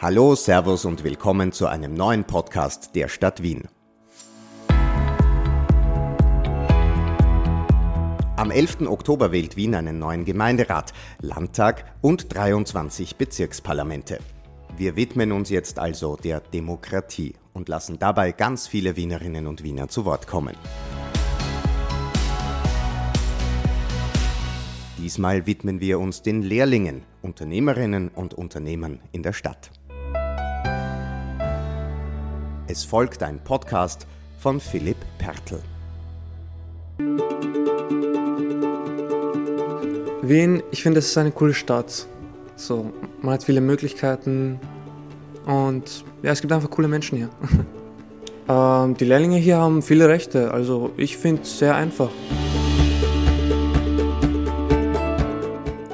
Hallo, 0.00 0.36
Servus 0.36 0.84
und 0.84 1.02
willkommen 1.02 1.50
zu 1.50 1.66
einem 1.66 1.92
neuen 1.92 2.22
Podcast 2.22 2.94
der 2.94 3.08
Stadt 3.08 3.42
Wien. 3.42 3.66
Am 8.36 8.52
11. 8.52 8.82
Oktober 8.82 9.32
wählt 9.32 9.56
Wien 9.56 9.74
einen 9.74 9.98
neuen 9.98 10.24
Gemeinderat, 10.24 10.92
Landtag 11.20 11.84
und 12.00 12.32
23 12.32 13.16
Bezirksparlamente. 13.16 14.20
Wir 14.76 14.94
widmen 14.94 15.32
uns 15.32 15.50
jetzt 15.50 15.80
also 15.80 16.14
der 16.14 16.42
Demokratie 16.42 17.34
und 17.52 17.68
lassen 17.68 17.98
dabei 17.98 18.30
ganz 18.30 18.68
viele 18.68 18.94
Wienerinnen 18.94 19.48
und 19.48 19.64
Wiener 19.64 19.88
zu 19.88 20.04
Wort 20.04 20.28
kommen. 20.28 20.54
Diesmal 24.98 25.46
widmen 25.46 25.80
wir 25.80 25.98
uns 25.98 26.22
den 26.22 26.42
Lehrlingen, 26.42 27.02
Unternehmerinnen 27.20 28.10
und 28.10 28.34
Unternehmern 28.34 29.00
in 29.10 29.24
der 29.24 29.32
Stadt. 29.32 29.72
Es 32.70 32.84
folgt 32.84 33.22
ein 33.22 33.38
Podcast 33.42 34.06
von 34.38 34.60
Philipp 34.60 34.98
Pertl. 35.16 35.58
Wien, 40.20 40.62
ich 40.70 40.82
finde, 40.82 40.98
es 40.98 41.06
ist 41.06 41.16
eine 41.16 41.30
coole 41.30 41.54
Stadt. 41.54 42.06
So, 42.56 42.92
man 43.22 43.32
hat 43.32 43.44
viele 43.44 43.62
Möglichkeiten 43.62 44.60
und 45.46 46.04
ja, 46.22 46.32
es 46.32 46.42
gibt 46.42 46.52
einfach 46.52 46.68
coole 46.68 46.88
Menschen 46.88 47.16
hier. 47.16 47.30
ähm, 48.50 48.94
die 48.98 49.06
Lehrlinge 49.06 49.38
hier 49.38 49.56
haben 49.56 49.80
viele 49.80 50.06
Rechte, 50.06 50.50
also 50.50 50.90
ich 50.98 51.16
finde 51.16 51.42
es 51.42 51.58
sehr 51.58 51.74
einfach. 51.74 52.10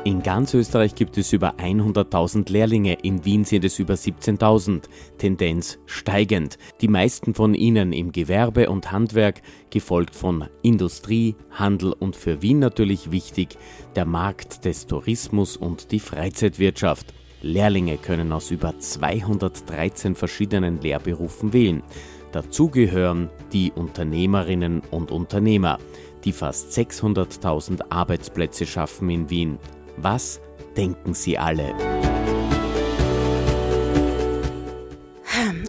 In 0.04 0.22
ganz 0.22 0.52
Österreich 0.52 0.94
gibt 0.94 1.16
es 1.16 1.32
über 1.32 1.54
100.000 1.54 2.52
Lehrlinge, 2.52 2.92
in 3.00 3.24
Wien 3.24 3.46
sind 3.46 3.64
es 3.64 3.78
über 3.78 3.94
17.000, 3.94 4.82
Tendenz 5.16 5.78
steigend. 5.86 6.58
Die 6.82 6.88
meisten 6.88 7.32
von 7.32 7.54
ihnen 7.54 7.94
im 7.94 8.12
Gewerbe 8.12 8.68
und 8.68 8.92
Handwerk, 8.92 9.40
gefolgt 9.70 10.14
von 10.14 10.44
Industrie, 10.60 11.36
Handel 11.52 11.94
und 11.94 12.16
für 12.16 12.42
Wien 12.42 12.58
natürlich 12.58 13.12
wichtig, 13.12 13.56
der 13.96 14.04
Markt 14.04 14.66
des 14.66 14.86
Tourismus 14.86 15.56
und 15.56 15.90
die 15.90 16.00
Freizeitwirtschaft. 16.00 17.14
Lehrlinge 17.40 17.96
können 17.96 18.30
aus 18.30 18.50
über 18.50 18.78
213 18.78 20.16
verschiedenen 20.16 20.82
Lehrberufen 20.82 21.54
wählen. 21.54 21.82
Dazu 22.30 22.68
gehören 22.68 23.30
die 23.54 23.72
Unternehmerinnen 23.74 24.82
und 24.90 25.10
Unternehmer, 25.10 25.78
die 26.24 26.32
fast 26.32 26.76
600.000 26.76 27.90
Arbeitsplätze 27.90 28.66
schaffen 28.66 29.08
in 29.08 29.30
Wien. 29.30 29.58
Was 29.96 30.40
denken 30.76 31.14
Sie 31.14 31.38
alle? 31.38 31.74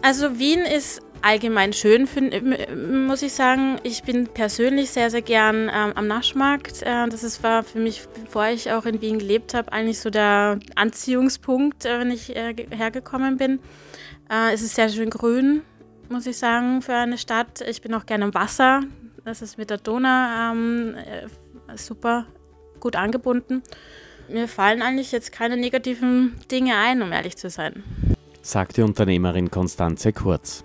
Also 0.02 0.38
Wien 0.38 0.60
ist 0.60 1.02
allgemein 1.22 1.72
schön, 1.72 2.06
find, 2.06 2.32
muss 3.08 3.22
ich 3.22 3.32
sagen. 3.32 3.80
Ich 3.82 4.04
bin 4.04 4.28
persönlich 4.28 4.90
sehr, 4.90 5.10
sehr 5.10 5.22
gern 5.22 5.68
ähm, 5.72 5.92
am 5.94 6.06
Naschmarkt. 6.06 6.82
Äh, 6.82 7.08
das 7.08 7.24
ist, 7.24 7.42
war 7.42 7.64
für 7.64 7.80
mich, 7.80 8.06
bevor 8.24 8.46
ich 8.46 8.70
auch 8.70 8.86
in 8.86 9.00
Wien 9.00 9.18
gelebt 9.18 9.54
habe, 9.54 9.72
eigentlich 9.72 9.98
so 9.98 10.10
der 10.10 10.60
Anziehungspunkt, 10.76 11.84
äh, 11.84 11.98
wenn 11.98 12.10
ich 12.12 12.36
äh, 12.36 12.54
hergekommen 12.70 13.36
bin. 13.36 13.58
Äh, 14.30 14.54
es 14.54 14.62
ist 14.62 14.76
sehr 14.76 14.88
schön 14.88 15.10
grün, 15.10 15.62
muss 16.08 16.26
ich 16.26 16.38
sagen, 16.38 16.82
für 16.82 16.94
eine 16.94 17.18
Stadt. 17.18 17.60
Ich 17.62 17.82
bin 17.82 17.92
auch 17.94 18.06
gerne 18.06 18.26
am 18.26 18.34
Wasser. 18.34 18.82
Das 19.24 19.42
ist 19.42 19.58
mit 19.58 19.70
der 19.70 19.78
Donau 19.78 20.52
ähm, 20.52 20.94
äh, 20.94 21.76
super 21.76 22.26
gut 22.78 22.94
angebunden. 22.94 23.62
Mir 24.28 24.48
fallen 24.48 24.82
eigentlich 24.82 25.12
jetzt 25.12 25.30
keine 25.30 25.56
negativen 25.56 26.36
Dinge 26.50 26.76
ein, 26.76 27.02
um 27.02 27.12
ehrlich 27.12 27.36
zu 27.36 27.48
sein. 27.48 27.84
Sagte 28.42 28.84
Unternehmerin 28.84 29.50
Konstanze 29.50 30.12
Kurz. 30.12 30.64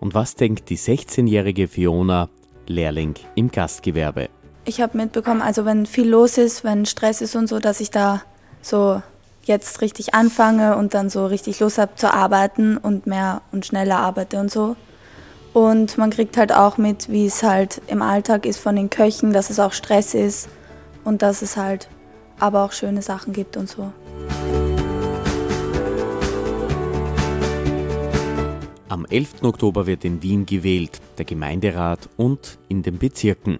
Und 0.00 0.14
was 0.14 0.34
denkt 0.34 0.68
die 0.70 0.78
16-jährige 0.78 1.68
Fiona, 1.68 2.28
Lehrling 2.66 3.14
im 3.34 3.50
Gastgewerbe? 3.50 4.28
Ich 4.64 4.80
habe 4.80 4.98
mitbekommen, 4.98 5.42
also 5.42 5.64
wenn 5.64 5.86
viel 5.86 6.08
los 6.08 6.38
ist, 6.38 6.64
wenn 6.64 6.86
Stress 6.86 7.20
ist 7.20 7.36
und 7.36 7.48
so, 7.48 7.58
dass 7.58 7.80
ich 7.80 7.90
da 7.90 8.22
so 8.62 9.00
jetzt 9.44 9.80
richtig 9.80 10.14
anfange 10.14 10.76
und 10.76 10.94
dann 10.94 11.08
so 11.08 11.26
richtig 11.26 11.60
Lust 11.60 11.78
habe 11.78 11.94
zu 11.94 12.12
arbeiten 12.12 12.76
und 12.76 13.06
mehr 13.06 13.42
und 13.52 13.64
schneller 13.64 13.98
arbeite 13.98 14.38
und 14.38 14.50
so. 14.50 14.76
Und 15.54 15.98
man 15.98 16.10
kriegt 16.10 16.36
halt 16.36 16.52
auch 16.52 16.78
mit, 16.78 17.10
wie 17.10 17.26
es 17.26 17.42
halt 17.42 17.80
im 17.86 18.02
Alltag 18.02 18.44
ist 18.44 18.58
von 18.58 18.76
den 18.76 18.90
Köchen, 18.90 19.32
dass 19.32 19.50
es 19.50 19.58
auch 19.58 19.72
Stress 19.72 20.14
ist 20.14 20.48
und 21.04 21.22
dass 21.22 21.42
es 21.42 21.56
halt 21.56 21.88
aber 22.38 22.64
auch 22.64 22.72
schöne 22.72 23.02
Sachen 23.02 23.32
gibt 23.32 23.56
und 23.56 23.68
so. 23.68 23.92
Am 28.88 29.04
11. 29.04 29.42
Oktober 29.42 29.86
wird 29.86 30.04
in 30.04 30.22
Wien 30.22 30.46
gewählt, 30.46 31.00
der 31.18 31.26
Gemeinderat 31.26 32.08
und 32.16 32.58
in 32.68 32.82
den 32.82 32.98
Bezirken. 32.98 33.58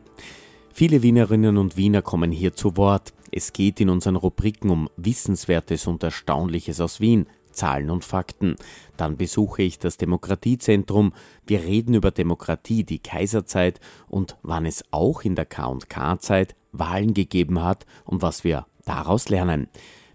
Viele 0.72 1.02
Wienerinnen 1.02 1.58
und 1.58 1.76
Wiener 1.76 2.02
kommen 2.02 2.32
hier 2.32 2.54
zu 2.54 2.76
Wort. 2.76 3.12
Es 3.30 3.52
geht 3.52 3.78
in 3.80 3.90
unseren 3.90 4.16
Rubriken 4.16 4.70
um 4.70 4.88
Wissenswertes 4.96 5.86
und 5.86 6.02
Erstaunliches 6.02 6.80
aus 6.80 7.00
Wien, 7.00 7.26
Zahlen 7.52 7.90
und 7.90 8.04
Fakten. 8.04 8.56
Dann 8.96 9.16
besuche 9.16 9.62
ich 9.62 9.78
das 9.78 9.96
Demokratiezentrum. 9.96 11.12
Wir 11.46 11.62
reden 11.62 11.94
über 11.94 12.10
Demokratie, 12.10 12.84
die 12.84 13.00
Kaiserzeit 13.00 13.80
und 14.08 14.36
wann 14.42 14.64
es 14.64 14.84
auch 14.92 15.22
in 15.22 15.34
der 15.34 15.46
K&K-Zeit 15.46 16.54
Wahlen 16.72 17.14
gegeben 17.14 17.62
hat 17.62 17.86
und 18.04 18.22
was 18.22 18.44
wir 18.44 18.66
daraus 18.84 19.28
lernen. 19.28 19.68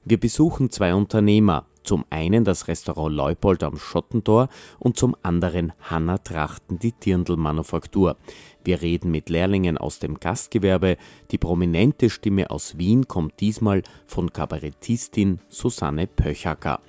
Wir 0.05 0.19
besuchen 0.19 0.69
zwei 0.69 0.93
Unternehmer, 0.93 1.65
zum 1.83 2.05
einen 2.09 2.43
das 2.43 2.67
Restaurant 2.67 3.15
Leupold 3.15 3.63
am 3.63 3.77
Schottentor 3.77 4.49
und 4.79 4.97
zum 4.97 5.15
anderen 5.21 5.73
Hanna 5.81 6.17
Trachten, 6.17 6.79
die 6.79 6.93
Dirndl-Manufaktur. 6.93 8.17
Wir 8.63 8.81
reden 8.81 9.11
mit 9.11 9.29
Lehrlingen 9.29 9.77
aus 9.77 9.99
dem 9.99 10.19
Gastgewerbe. 10.19 10.97
Die 11.31 11.37
prominente 11.37 12.09
Stimme 12.09 12.49
aus 12.49 12.77
Wien 12.77 13.07
kommt 13.07 13.39
diesmal 13.39 13.83
von 14.05 14.31
Kabarettistin 14.31 15.39
Susanne 15.47 16.07
Pöchacker. 16.07 16.79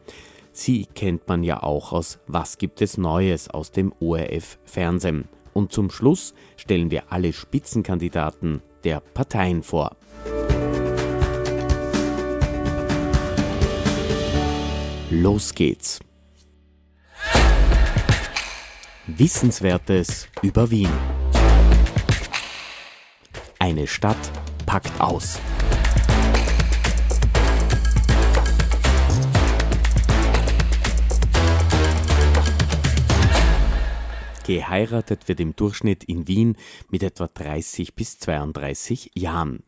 Sie 0.52 0.86
kennt 0.86 1.26
man 1.26 1.42
ja 1.42 1.62
auch 1.62 1.92
aus 1.92 2.18
Was 2.28 2.58
gibt 2.58 2.80
es 2.80 2.96
Neues 2.96 3.50
aus 3.50 3.72
dem 3.72 3.92
ORF 4.00 4.58
Fernsehen. 4.64 5.28
Und 5.52 5.72
zum 5.72 5.90
Schluss 5.90 6.34
stellen 6.56 6.90
wir 6.90 7.12
alle 7.12 7.32
Spitzenkandidaten 7.32 8.62
der 8.84 9.00
Parteien 9.00 9.62
vor. 9.62 9.96
Los 15.10 15.54
geht's. 15.54 16.00
Wissenswertes 19.06 20.28
über 20.42 20.70
Wien. 20.70 20.90
Eine 23.58 23.86
Stadt 23.86 24.16
packt 24.66 25.00
aus. 25.00 25.38
Geheiratet 34.54 35.26
wird 35.26 35.40
im 35.40 35.56
Durchschnitt 35.56 36.04
in 36.04 36.28
Wien 36.28 36.56
mit 36.88 37.02
etwa 37.02 37.26
30 37.26 37.96
bis 37.96 38.20
32 38.20 39.10
Jahren. 39.16 39.64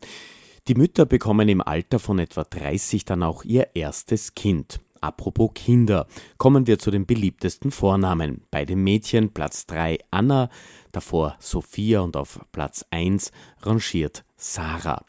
Die 0.69 0.77
Mütter 0.77 1.07
bekommen 1.07 1.49
im 1.49 1.61
Alter 1.61 1.99
von 1.99 2.21
etwa 2.21 2.45
30 2.45 3.05
dann 3.05 3.25
auch 3.25 3.43
ihr 3.43 3.75
erstes 3.75 4.37
Kind. 4.37 4.79
Apropos 5.01 5.51
Kinder, 5.55 6.07
kommen 6.39 6.69
wir 6.69 6.79
zu 6.79 6.93
den 6.93 7.05
beliebtesten 7.05 7.73
Vornamen. 7.73 8.45
Bei 8.53 8.65
den 8.65 8.85
Mädchen 8.85 9.35
Platz 9.35 9.67
3 9.67 9.99
Anna, 10.13 10.51
davor 10.93 11.35
Sophia 11.41 12.03
und 12.03 12.17
auf 12.17 12.39
Platz 12.53 12.85
1 12.91 13.33
rangiert 13.63 14.25
Sarah. 14.37 15.05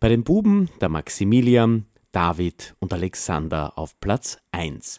Bei 0.00 0.08
den 0.08 0.24
Buben 0.24 0.70
der 0.80 0.88
Maximilian, 0.88 1.84
David 2.12 2.74
und 2.78 2.94
Alexander 2.94 3.76
auf 3.76 4.00
Platz 4.00 4.38
1. 4.52 4.98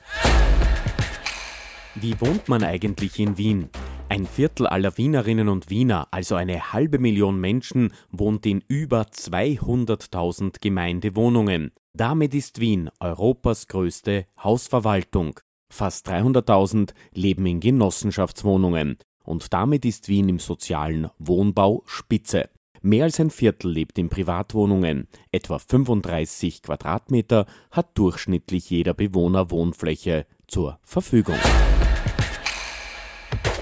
Wie 1.95 2.21
wohnt 2.21 2.47
man 2.47 2.63
eigentlich 2.63 3.17
in 3.17 3.39
Wien? 3.39 3.69
Ein 4.11 4.25
Viertel 4.25 4.65
aller 4.65 4.97
Wienerinnen 4.97 5.49
und 5.49 5.69
Wiener, 5.69 6.07
also 6.09 6.33
eine 6.33 6.73
halbe 6.73 6.97
Million 6.97 7.39
Menschen, 7.39 7.93
wohnt 8.09 8.43
in 8.47 8.63
über 8.67 9.03
200.000 9.03 10.55
Gemeindewohnungen. 10.59 11.71
Damit 11.93 12.33
ist 12.33 12.59
Wien 12.59 12.89
Europas 12.99 13.67
größte 13.67 14.25
Hausverwaltung. 14.43 15.39
Fast 15.71 16.09
300.000 16.09 16.93
leben 17.13 17.45
in 17.45 17.59
Genossenschaftswohnungen. 17.59 18.97
Und 19.23 19.53
damit 19.53 19.85
ist 19.85 20.09
Wien 20.09 20.27
im 20.27 20.39
sozialen 20.39 21.11
Wohnbau 21.19 21.83
Spitze. 21.85 22.49
Mehr 22.81 23.03
als 23.03 23.19
ein 23.19 23.29
Viertel 23.29 23.71
lebt 23.71 23.99
in 23.99 24.09
Privatwohnungen. 24.09 25.07
Etwa 25.31 25.59
35 25.59 26.63
Quadratmeter 26.63 27.45
hat 27.69 27.95
durchschnittlich 27.95 28.71
jeder 28.71 28.95
Bewohner 28.95 29.51
Wohnfläche 29.51 30.25
zur 30.47 30.79
Verfügung. 30.83 31.37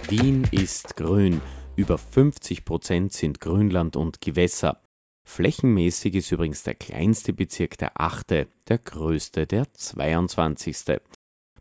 Wien 0.10 0.48
ist 0.52 0.96
grün. 0.96 1.42
Über 1.76 1.98
50 1.98 2.64
Prozent 2.64 3.12
sind 3.12 3.42
Grünland 3.42 3.98
und 3.98 4.22
Gewässer. 4.22 4.82
Flächenmäßig 5.26 6.16
ist 6.16 6.32
übrigens 6.32 6.64
der 6.64 6.76
kleinste 6.76 7.34
Bezirk 7.34 7.78
der 7.78 8.00
achte, 8.00 8.48
der 8.70 8.78
größte 8.78 9.46
der 9.46 9.74
22. 9.74 11.02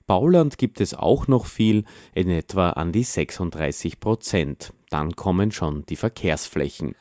Bauland 0.06 0.58
gibt 0.58 0.81
es 0.81 0.94
auch 0.94 1.26
noch 1.26 1.46
viel, 1.46 1.87
in 2.14 2.31
etwa 2.31 2.70
an 2.70 2.93
die 2.93 3.02
36 3.02 3.98
Prozent. 3.98 4.72
Dann 4.90 5.16
kommen 5.16 5.50
schon 5.50 5.84
die 5.87 5.96
Verkehrsflächen. 5.96 6.94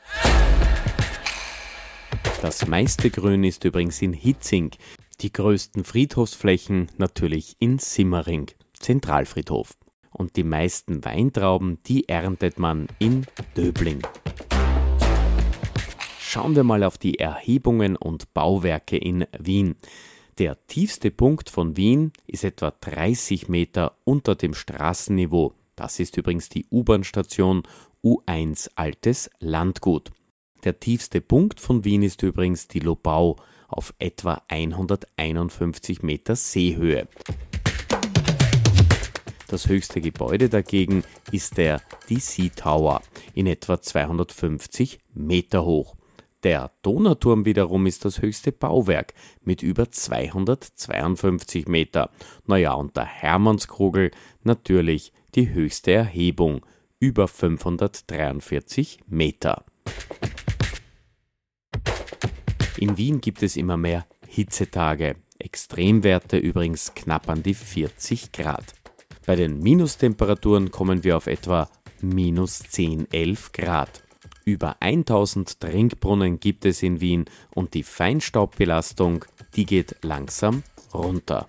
Das 2.42 2.66
meiste 2.66 3.08
Grün 3.10 3.44
ist 3.44 3.64
übrigens 3.64 4.02
in 4.02 4.12
Hitzing. 4.12 4.72
Die 5.20 5.32
größten 5.32 5.84
Friedhofsflächen 5.84 6.90
natürlich 6.96 7.54
in 7.60 7.78
Simmering, 7.78 8.50
Zentralfriedhof. 8.80 9.76
Und 10.16 10.36
die 10.36 10.44
meisten 10.44 11.04
Weintrauben, 11.04 11.78
die 11.86 12.08
erntet 12.08 12.58
man 12.58 12.88
in 12.98 13.26
Döbling. 13.54 14.00
Schauen 16.18 16.56
wir 16.56 16.64
mal 16.64 16.84
auf 16.84 16.96
die 16.96 17.18
Erhebungen 17.18 17.96
und 17.96 18.32
Bauwerke 18.32 18.96
in 18.96 19.26
Wien. 19.38 19.76
Der 20.38 20.56
tiefste 20.66 21.10
Punkt 21.10 21.50
von 21.50 21.76
Wien 21.76 22.12
ist 22.26 22.44
etwa 22.44 22.70
30 22.70 23.48
Meter 23.48 23.96
unter 24.04 24.34
dem 24.34 24.54
Straßenniveau. 24.54 25.52
Das 25.76 26.00
ist 26.00 26.16
übrigens 26.16 26.48
die 26.48 26.66
U-Bahn-Station 26.70 27.62
U1 28.02 28.70
Altes 28.74 29.30
Landgut. 29.38 30.10
Der 30.64 30.80
tiefste 30.80 31.20
Punkt 31.20 31.60
von 31.60 31.84
Wien 31.84 32.02
ist 32.02 32.22
übrigens 32.22 32.68
die 32.68 32.80
Lobau 32.80 33.36
auf 33.68 33.92
etwa 33.98 34.42
151 34.48 36.02
Meter 36.02 36.36
Seehöhe. 36.36 37.06
Das 39.48 39.68
höchste 39.68 40.00
Gebäude 40.00 40.48
dagegen 40.48 41.04
ist 41.30 41.56
der 41.56 41.80
DC 42.08 42.54
Tower 42.56 43.02
in 43.34 43.46
etwa 43.46 43.80
250 43.80 44.98
Meter 45.14 45.64
hoch. 45.64 45.96
Der 46.42 46.72
Donauturm 46.82 47.44
wiederum 47.44 47.86
ist 47.86 48.04
das 48.04 48.20
höchste 48.20 48.52
Bauwerk 48.52 49.14
mit 49.42 49.62
über 49.62 49.90
252 49.90 51.66
Meter. 51.66 52.10
Naja, 52.46 52.72
und 52.74 52.96
der 52.96 53.06
Hermannskogel 53.06 54.10
natürlich 54.42 55.12
die 55.34 55.50
höchste 55.50 55.92
Erhebung, 55.92 56.64
über 56.98 57.28
543 57.28 59.00
Meter. 59.06 59.64
In 62.78 62.96
Wien 62.96 63.20
gibt 63.20 63.42
es 63.42 63.56
immer 63.56 63.76
mehr 63.76 64.06
Hitzetage. 64.26 65.16
Extremwerte 65.38 66.36
übrigens 66.36 66.94
knapp 66.94 67.28
an 67.28 67.42
die 67.42 67.54
40 67.54 68.32
Grad. 68.32 68.74
Bei 69.26 69.34
den 69.34 69.58
Minustemperaturen 69.58 70.70
kommen 70.70 71.02
wir 71.02 71.16
auf 71.16 71.26
etwa 71.26 71.68
minus 72.00 72.60
10, 72.60 73.08
11 73.10 73.50
Grad. 73.50 74.04
Über 74.44 74.76
1000 74.78 75.58
Trinkbrunnen 75.58 76.38
gibt 76.38 76.64
es 76.64 76.80
in 76.84 77.00
Wien 77.00 77.24
und 77.52 77.74
die 77.74 77.82
Feinstaubbelastung, 77.82 79.24
die 79.56 79.66
geht 79.66 79.96
langsam 80.02 80.62
runter. 80.94 81.48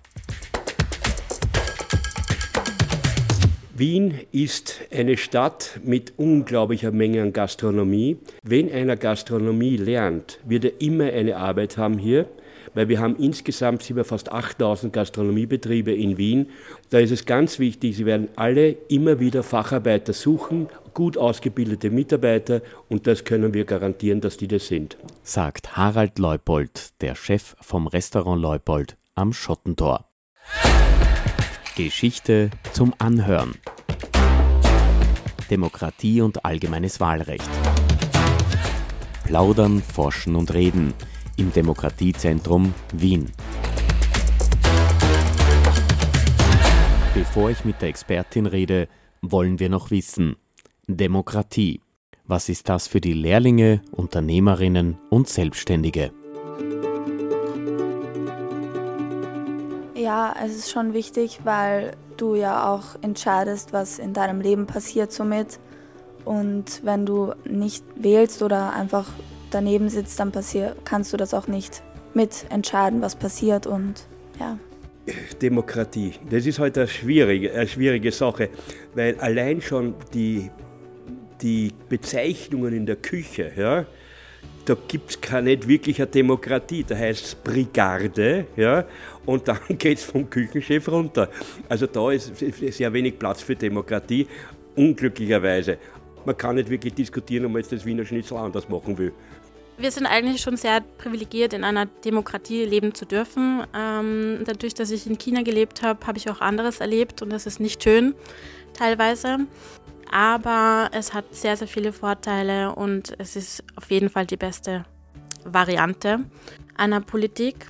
Wien 3.76 4.14
ist 4.32 4.80
eine 4.90 5.16
Stadt 5.16 5.78
mit 5.84 6.14
unglaublicher 6.16 6.90
Menge 6.90 7.22
an 7.22 7.32
Gastronomie. 7.32 8.16
Wenn 8.42 8.72
einer 8.72 8.96
Gastronomie 8.96 9.76
lernt, 9.76 10.40
wird 10.44 10.64
er 10.64 10.80
immer 10.80 11.04
eine 11.04 11.36
Arbeit 11.36 11.76
haben 11.76 11.96
hier, 11.96 12.28
weil 12.74 12.88
wir 12.88 13.00
haben 13.00 13.16
insgesamt 13.16 13.82
sind 13.82 13.96
wir 13.96 14.04
fast 14.04 14.32
8000 14.32 14.92
Gastronomiebetriebe 14.92 15.92
in 15.92 16.18
Wien. 16.18 16.50
Da 16.90 16.98
ist 16.98 17.10
es 17.10 17.26
ganz 17.26 17.58
wichtig, 17.58 17.96
sie 17.96 18.06
werden 18.06 18.28
alle 18.36 18.70
immer 18.88 19.20
wieder 19.20 19.42
Facharbeiter 19.42 20.12
suchen, 20.12 20.68
gut 20.94 21.16
ausgebildete 21.16 21.90
Mitarbeiter 21.90 22.62
und 22.88 23.06
das 23.06 23.24
können 23.24 23.54
wir 23.54 23.64
garantieren, 23.64 24.20
dass 24.20 24.36
die 24.36 24.48
das 24.48 24.66
sind. 24.66 24.96
Sagt 25.22 25.76
Harald 25.76 26.18
Leupold, 26.18 27.00
der 27.00 27.14
Chef 27.14 27.56
vom 27.60 27.86
Restaurant 27.86 28.40
Leupold 28.40 28.96
am 29.14 29.32
Schottentor. 29.32 30.06
Geschichte 31.76 32.50
zum 32.72 32.94
Anhören. 32.98 33.54
Demokratie 35.50 36.20
und 36.20 36.44
allgemeines 36.44 37.00
Wahlrecht. 37.00 37.48
Plaudern, 39.24 39.82
forschen 39.82 40.36
und 40.36 40.52
reden 40.54 40.94
im 41.38 41.52
Demokratiezentrum 41.52 42.74
Wien. 42.92 43.30
Bevor 47.14 47.50
ich 47.50 47.64
mit 47.64 47.80
der 47.80 47.88
Expertin 47.88 48.46
rede, 48.46 48.88
wollen 49.22 49.58
wir 49.58 49.68
noch 49.68 49.90
wissen, 49.90 50.36
Demokratie. 50.86 51.80
Was 52.26 52.48
ist 52.48 52.68
das 52.68 52.86
für 52.86 53.00
die 53.00 53.14
Lehrlinge, 53.14 53.80
Unternehmerinnen 53.90 54.98
und 55.08 55.28
Selbstständige? 55.28 56.12
Ja, 59.94 60.34
es 60.44 60.54
ist 60.54 60.70
schon 60.70 60.92
wichtig, 60.92 61.40
weil 61.44 61.96
du 62.16 62.34
ja 62.34 62.72
auch 62.72 63.02
entscheidest, 63.02 63.72
was 63.72 63.98
in 63.98 64.12
deinem 64.12 64.40
Leben 64.40 64.66
passiert 64.66 65.12
somit. 65.12 65.58
Und 66.24 66.84
wenn 66.84 67.06
du 67.06 67.32
nicht 67.44 67.84
wählst 67.96 68.42
oder 68.42 68.74
einfach 68.74 69.06
daneben 69.50 69.88
sitzt, 69.88 70.18
dann 70.20 70.32
kannst 70.84 71.12
du 71.12 71.16
das 71.16 71.34
auch 71.34 71.48
nicht 71.48 71.82
mitentscheiden, 72.14 73.00
was 73.00 73.16
passiert 73.16 73.66
und 73.66 74.06
ja. 74.38 74.58
Demokratie, 75.40 76.14
das 76.30 76.44
ist 76.44 76.58
heute 76.58 76.80
eine 76.80 76.88
schwierige, 76.88 77.52
eine 77.52 77.66
schwierige 77.66 78.12
Sache, 78.12 78.50
weil 78.94 79.18
allein 79.20 79.62
schon 79.62 79.94
die, 80.12 80.50
die 81.40 81.72
Bezeichnungen 81.88 82.74
in 82.74 82.84
der 82.84 82.96
Küche, 82.96 83.52
ja, 83.56 83.86
da 84.68 84.76
gibt 84.86 85.10
es 85.10 85.20
keine 85.20 85.66
wirkliche 85.66 86.06
Demokratie. 86.06 86.84
Da 86.86 86.94
heißt 86.94 87.24
es 87.24 87.34
Brigade, 87.34 88.46
ja, 88.56 88.84
und 89.24 89.48
dann 89.48 89.58
geht 89.78 89.98
es 89.98 90.04
vom 90.04 90.28
Küchenchef 90.28 90.88
runter. 90.88 91.30
Also 91.68 91.86
da 91.86 92.10
ist 92.10 92.32
sehr 92.36 92.92
wenig 92.92 93.18
Platz 93.18 93.40
für 93.40 93.56
Demokratie, 93.56 94.26
unglücklicherweise. 94.76 95.78
Man 96.26 96.36
kann 96.36 96.56
nicht 96.56 96.68
wirklich 96.68 96.92
diskutieren, 96.92 97.46
ob 97.46 97.52
man 97.52 97.62
jetzt 97.62 97.72
das 97.72 97.86
Wiener 97.86 98.04
Schnitzel 98.04 98.36
anders 98.36 98.68
machen 98.68 98.98
will. 98.98 99.12
Wir 99.78 99.90
sind 99.92 100.06
eigentlich 100.06 100.40
schon 100.40 100.56
sehr 100.56 100.80
privilegiert, 100.80 101.52
in 101.52 101.62
einer 101.62 101.86
Demokratie 101.86 102.64
leben 102.64 102.94
zu 102.94 103.06
dürfen. 103.06 103.62
Ähm, 103.76 104.40
dadurch, 104.44 104.74
dass 104.74 104.90
ich 104.90 105.06
in 105.06 105.18
China 105.18 105.42
gelebt 105.42 105.82
habe, 105.82 106.06
habe 106.06 106.18
ich 106.18 106.28
auch 106.28 106.40
anderes 106.40 106.80
erlebt 106.80 107.22
und 107.22 107.30
das 107.30 107.46
ist 107.46 107.60
nicht 107.60 107.82
schön 107.82 108.14
teilweise 108.74 109.46
aber 110.10 110.90
es 110.92 111.12
hat 111.12 111.34
sehr, 111.34 111.56
sehr 111.56 111.68
viele 111.68 111.92
Vorteile 111.92 112.74
und 112.74 113.14
es 113.18 113.36
ist 113.36 113.62
auf 113.76 113.90
jeden 113.90 114.08
Fall 114.08 114.26
die 114.26 114.36
beste 114.36 114.84
Variante 115.44 116.20
einer 116.76 117.00
Politik. 117.00 117.66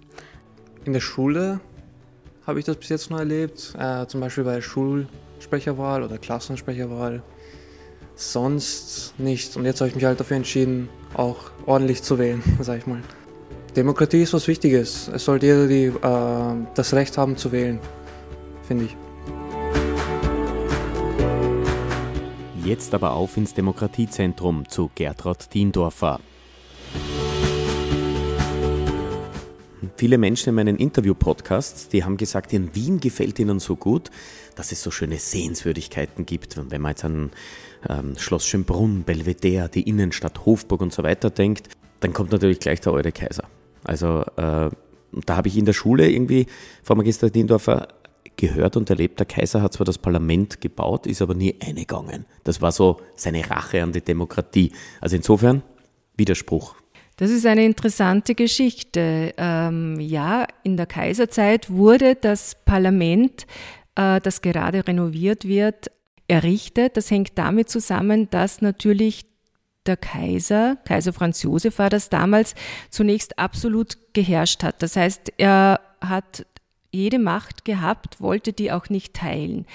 In 0.84 0.92
der 0.92 1.00
Schule 1.00 1.60
habe 2.46 2.60
ich 2.60 2.64
das 2.64 2.76
bis 2.76 2.88
jetzt 2.88 3.10
noch 3.10 3.18
erlebt, 3.18 3.74
äh, 3.78 4.06
zum 4.06 4.20
Beispiel 4.20 4.44
bei 4.44 4.60
Schulsprecherwahl 4.60 6.02
oder 6.02 6.18
Klassensprecherwahl. 6.18 7.22
Sonst 8.14 9.14
nichts. 9.18 9.56
Und 9.56 9.64
jetzt 9.64 9.80
habe 9.80 9.88
ich 9.88 9.94
mich 9.94 10.04
halt 10.04 10.18
dafür 10.18 10.36
entschieden, 10.36 10.88
auch 11.14 11.36
ordentlich 11.66 12.02
zu 12.02 12.18
wählen, 12.18 12.42
sag 12.60 12.78
ich 12.78 12.86
mal. 12.86 13.00
Demokratie 13.76 14.22
ist 14.22 14.32
was 14.32 14.48
Wichtiges. 14.48 15.08
Es 15.08 15.24
sollte 15.24 15.46
jeder 15.46 15.66
die, 15.68 15.84
äh, 15.84 16.66
das 16.74 16.94
Recht 16.94 17.16
haben 17.18 17.36
zu 17.36 17.52
wählen, 17.52 17.78
finde 18.66 18.86
ich. 18.86 18.96
Jetzt 22.64 22.92
aber 22.92 23.12
auf 23.12 23.36
ins 23.36 23.54
Demokratiezentrum 23.54 24.68
zu 24.68 24.90
Gertrud 24.94 25.54
Diendorfer. 25.54 26.20
Viele 29.96 30.18
Menschen 30.18 30.50
in 30.50 30.54
meinen 30.54 30.76
Interview-Podcasts, 30.76 31.88
die 31.88 32.04
haben 32.04 32.16
gesagt, 32.16 32.52
in 32.52 32.74
Wien 32.74 33.00
gefällt 33.00 33.38
ihnen 33.38 33.58
so 33.58 33.74
gut, 33.74 34.10
dass 34.54 34.70
es 34.70 34.82
so 34.82 34.90
schöne 34.90 35.18
Sehenswürdigkeiten 35.18 36.26
gibt. 36.26 36.56
wenn 36.70 36.80
man 36.80 36.90
jetzt 36.90 37.04
an 37.04 37.30
ähm, 37.88 38.16
Schloss 38.18 38.46
Schönbrunn, 38.46 39.02
Belvedere, 39.04 39.68
die 39.68 39.82
Innenstadt 39.82 40.44
Hofburg 40.46 40.80
und 40.80 40.92
so 40.92 41.02
weiter 41.02 41.30
denkt, 41.30 41.68
dann 42.00 42.12
kommt 42.12 42.32
natürlich 42.32 42.60
gleich 42.60 42.80
der 42.80 42.92
alte 42.92 43.12
Kaiser. 43.12 43.44
Also 43.84 44.22
äh, 44.36 44.70
da 45.12 45.36
habe 45.36 45.48
ich 45.48 45.56
in 45.56 45.64
der 45.64 45.72
Schule 45.72 46.08
irgendwie, 46.08 46.46
Frau 46.82 46.94
Magister 46.94 47.30
Diendorfer, 47.30 47.88
gehört 48.36 48.76
und 48.76 48.88
erlebt, 48.88 49.18
der 49.18 49.26
Kaiser 49.26 49.60
hat 49.62 49.74
zwar 49.74 49.84
das 49.84 49.98
Parlament 49.98 50.60
gebaut, 50.60 51.06
ist 51.06 51.20
aber 51.20 51.34
nie 51.34 51.56
eingegangen. 51.60 52.24
Das 52.44 52.62
war 52.62 52.72
so 52.72 53.00
seine 53.16 53.48
Rache 53.50 53.82
an 53.82 53.92
die 53.92 54.00
Demokratie. 54.00 54.72
Also 55.00 55.16
insofern 55.16 55.62
Widerspruch. 56.16 56.76
Das 57.16 57.30
ist 57.30 57.44
eine 57.46 57.64
interessante 57.64 58.36
Geschichte. 58.36 59.34
Ähm, 59.36 59.98
ja, 59.98 60.46
in 60.62 60.76
der 60.76 60.86
Kaiserzeit 60.86 61.68
wurde 61.68 62.14
das 62.14 62.56
Parlament, 62.64 63.46
äh, 63.96 64.20
das 64.20 64.40
gerade 64.40 64.86
renoviert 64.86 65.44
wird, 65.44 65.90
errichtet. 66.28 66.96
Das 66.96 67.10
hängt 67.10 67.36
damit 67.36 67.68
zusammen, 67.68 68.30
dass 68.30 68.62
natürlich 68.62 69.26
der 69.86 69.96
Kaiser, 69.96 70.76
Kaiser 70.84 71.12
Franz 71.12 71.42
Josef 71.42 71.78
war 71.78 71.90
das 71.90 72.10
damals, 72.10 72.54
zunächst 72.90 73.38
absolut 73.38 73.96
geherrscht 74.12 74.62
hat. 74.62 74.82
Das 74.82 74.96
heißt, 74.96 75.32
er 75.38 75.80
hat 76.00 76.46
jede 76.90 77.18
Macht 77.18 77.64
gehabt, 77.64 78.20
wollte 78.20 78.52
die 78.52 78.70
auch 78.70 78.88
nicht 78.88 79.14
teilen. 79.14 79.66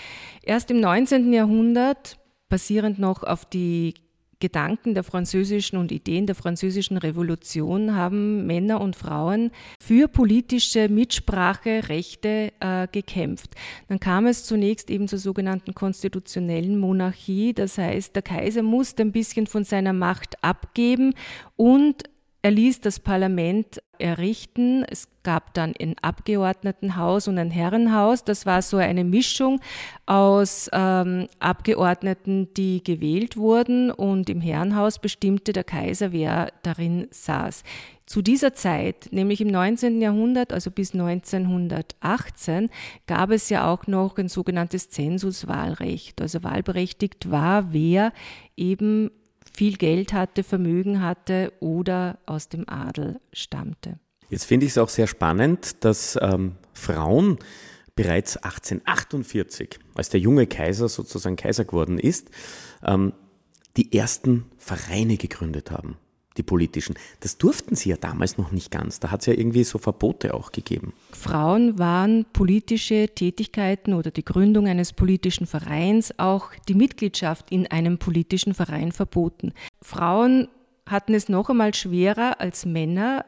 Erst 0.44 0.72
im 0.72 0.80
19. 0.80 1.34
Jahrhundert, 1.34 2.18
basierend 2.50 3.00
noch 3.00 3.24
auf 3.24 3.46
die 3.46 3.96
Gedanken 4.44 4.94
der 4.94 5.06
französischen 5.06 5.78
und 5.78 5.90
Ideen 5.90 6.26
der 6.26 6.36
französischen 6.36 6.98
Revolution 6.98 7.96
haben 7.96 8.46
Männer 8.46 8.82
und 8.82 8.98
Frauen 8.98 9.52
für 9.82 10.10
politische 10.10 10.90
Mitsprache, 10.90 11.88
Rechte 11.88 12.52
äh, 12.60 12.90
gekämpft. 12.92 13.52
Dann 13.88 14.02
kam 14.02 14.26
es 14.26 14.44
zunächst 14.44 14.90
eben 14.90 15.08
zur 15.08 15.20
sogenannten 15.20 15.74
konstitutionellen 15.74 16.78
Monarchie. 16.78 17.54
Das 17.54 17.78
heißt, 17.78 18.16
der 18.16 18.22
Kaiser 18.22 18.64
musste 18.64 19.04
ein 19.04 19.14
bisschen 19.14 19.48
von 19.48 19.64
seiner 19.64 19.94
Macht 19.94 20.44
abgeben 20.44 21.14
und 21.56 22.04
er 22.42 22.52
ließ 22.52 22.82
das 22.82 23.00
Parlament 23.00 23.82
errichten. 24.04 24.84
Es 24.84 25.08
gab 25.24 25.54
dann 25.54 25.74
ein 25.80 25.96
Abgeordnetenhaus 26.02 27.28
und 27.28 27.38
ein 27.38 27.50
Herrenhaus. 27.50 28.24
Das 28.26 28.46
war 28.46 28.62
so 28.62 28.78
eine 28.78 29.04
Mischung 29.06 29.62
aus 30.06 30.70
ähm, 30.74 31.28
Abgeordneten, 31.40 32.54
die 32.54 32.84
gewählt 32.84 33.38
wurden 33.38 33.90
und 33.90 34.30
im 34.30 34.42
Herrenhaus 34.42 35.00
bestimmte 35.00 35.54
der 35.54 35.64
Kaiser, 35.64 36.12
wer 36.12 36.52
darin 36.64 37.08
saß. 37.12 37.64
Zu 38.06 38.22
dieser 38.22 38.54
Zeit, 38.54 39.08
nämlich 39.12 39.40
im 39.40 39.48
19. 39.48 40.02
Jahrhundert, 40.02 40.52
also 40.52 40.70
bis 40.70 40.94
1918, 40.94 42.70
gab 43.08 43.32
es 43.32 43.48
ja 43.50 43.72
auch 43.72 43.88
noch 43.88 44.18
ein 44.18 44.28
sogenanntes 44.28 44.90
Zensuswahlrecht. 44.90 46.22
Also 46.22 46.44
wahlberechtigt 46.44 47.32
war, 47.32 47.72
wer 47.72 48.12
eben 48.58 49.10
viel 49.56 49.78
Geld 49.78 50.14
hatte, 50.14 50.44
Vermögen 50.44 51.02
hatte 51.02 51.54
oder 51.60 52.20
aus 52.26 52.50
dem 52.50 52.68
Adel 52.68 53.20
stammte. 53.32 54.00
Jetzt 54.30 54.46
finde 54.46 54.66
ich 54.66 54.72
es 54.72 54.78
auch 54.78 54.90
sehr 54.90 55.08
spannend, 55.08 55.84
dass 55.84 56.18
ähm, 56.22 56.54
Frauen 56.74 57.38
bereits 57.96 58.38
1848, 58.38 59.80
als 59.94 60.10
der 60.10 60.20
junge 60.20 60.48
Kaiser 60.48 60.90
sozusagen 60.90 61.36
Kaiser 61.36 61.66
geworden 61.66 62.00
ist, 62.00 62.30
ähm, 62.84 63.14
die 63.78 63.96
ersten 63.96 64.46
Vereine 64.58 65.18
gegründet 65.18 65.72
haben 65.72 65.98
die 66.38 66.44
politischen. 66.44 66.96
Das 67.20 67.38
durften 67.38 67.76
sie 67.76 67.90
ja 67.90 67.98
damals 67.98 68.38
noch 68.38 68.52
nicht 68.52 68.72
ganz. 68.72 69.00
Da 69.00 69.12
hat 69.12 69.22
es 69.22 69.28
ja 69.28 69.34
irgendwie 69.34 69.64
so 69.64 69.78
Verbote 69.78 70.34
auch 70.34 70.52
gegeben. 70.52 70.94
Frauen 71.12 71.78
waren 71.80 72.26
politische 72.34 73.10
Tätigkeiten 73.14 73.94
oder 73.94 74.12
die 74.12 74.26
Gründung 74.26 74.68
eines 74.68 74.94
politischen 74.94 75.48
Vereins, 75.48 76.18
auch 76.18 76.52
die 76.68 76.76
Mitgliedschaft 76.76 77.52
in 77.52 77.68
einem 77.68 77.98
politischen 77.98 78.54
Verein 78.54 78.92
verboten. 78.92 79.54
Frauen 79.82 80.48
hatten 80.90 81.14
es 81.14 81.30
noch 81.30 81.50
einmal 81.50 81.74
schwerer 81.74 82.40
als 82.40 82.66
Männer, 82.66 83.26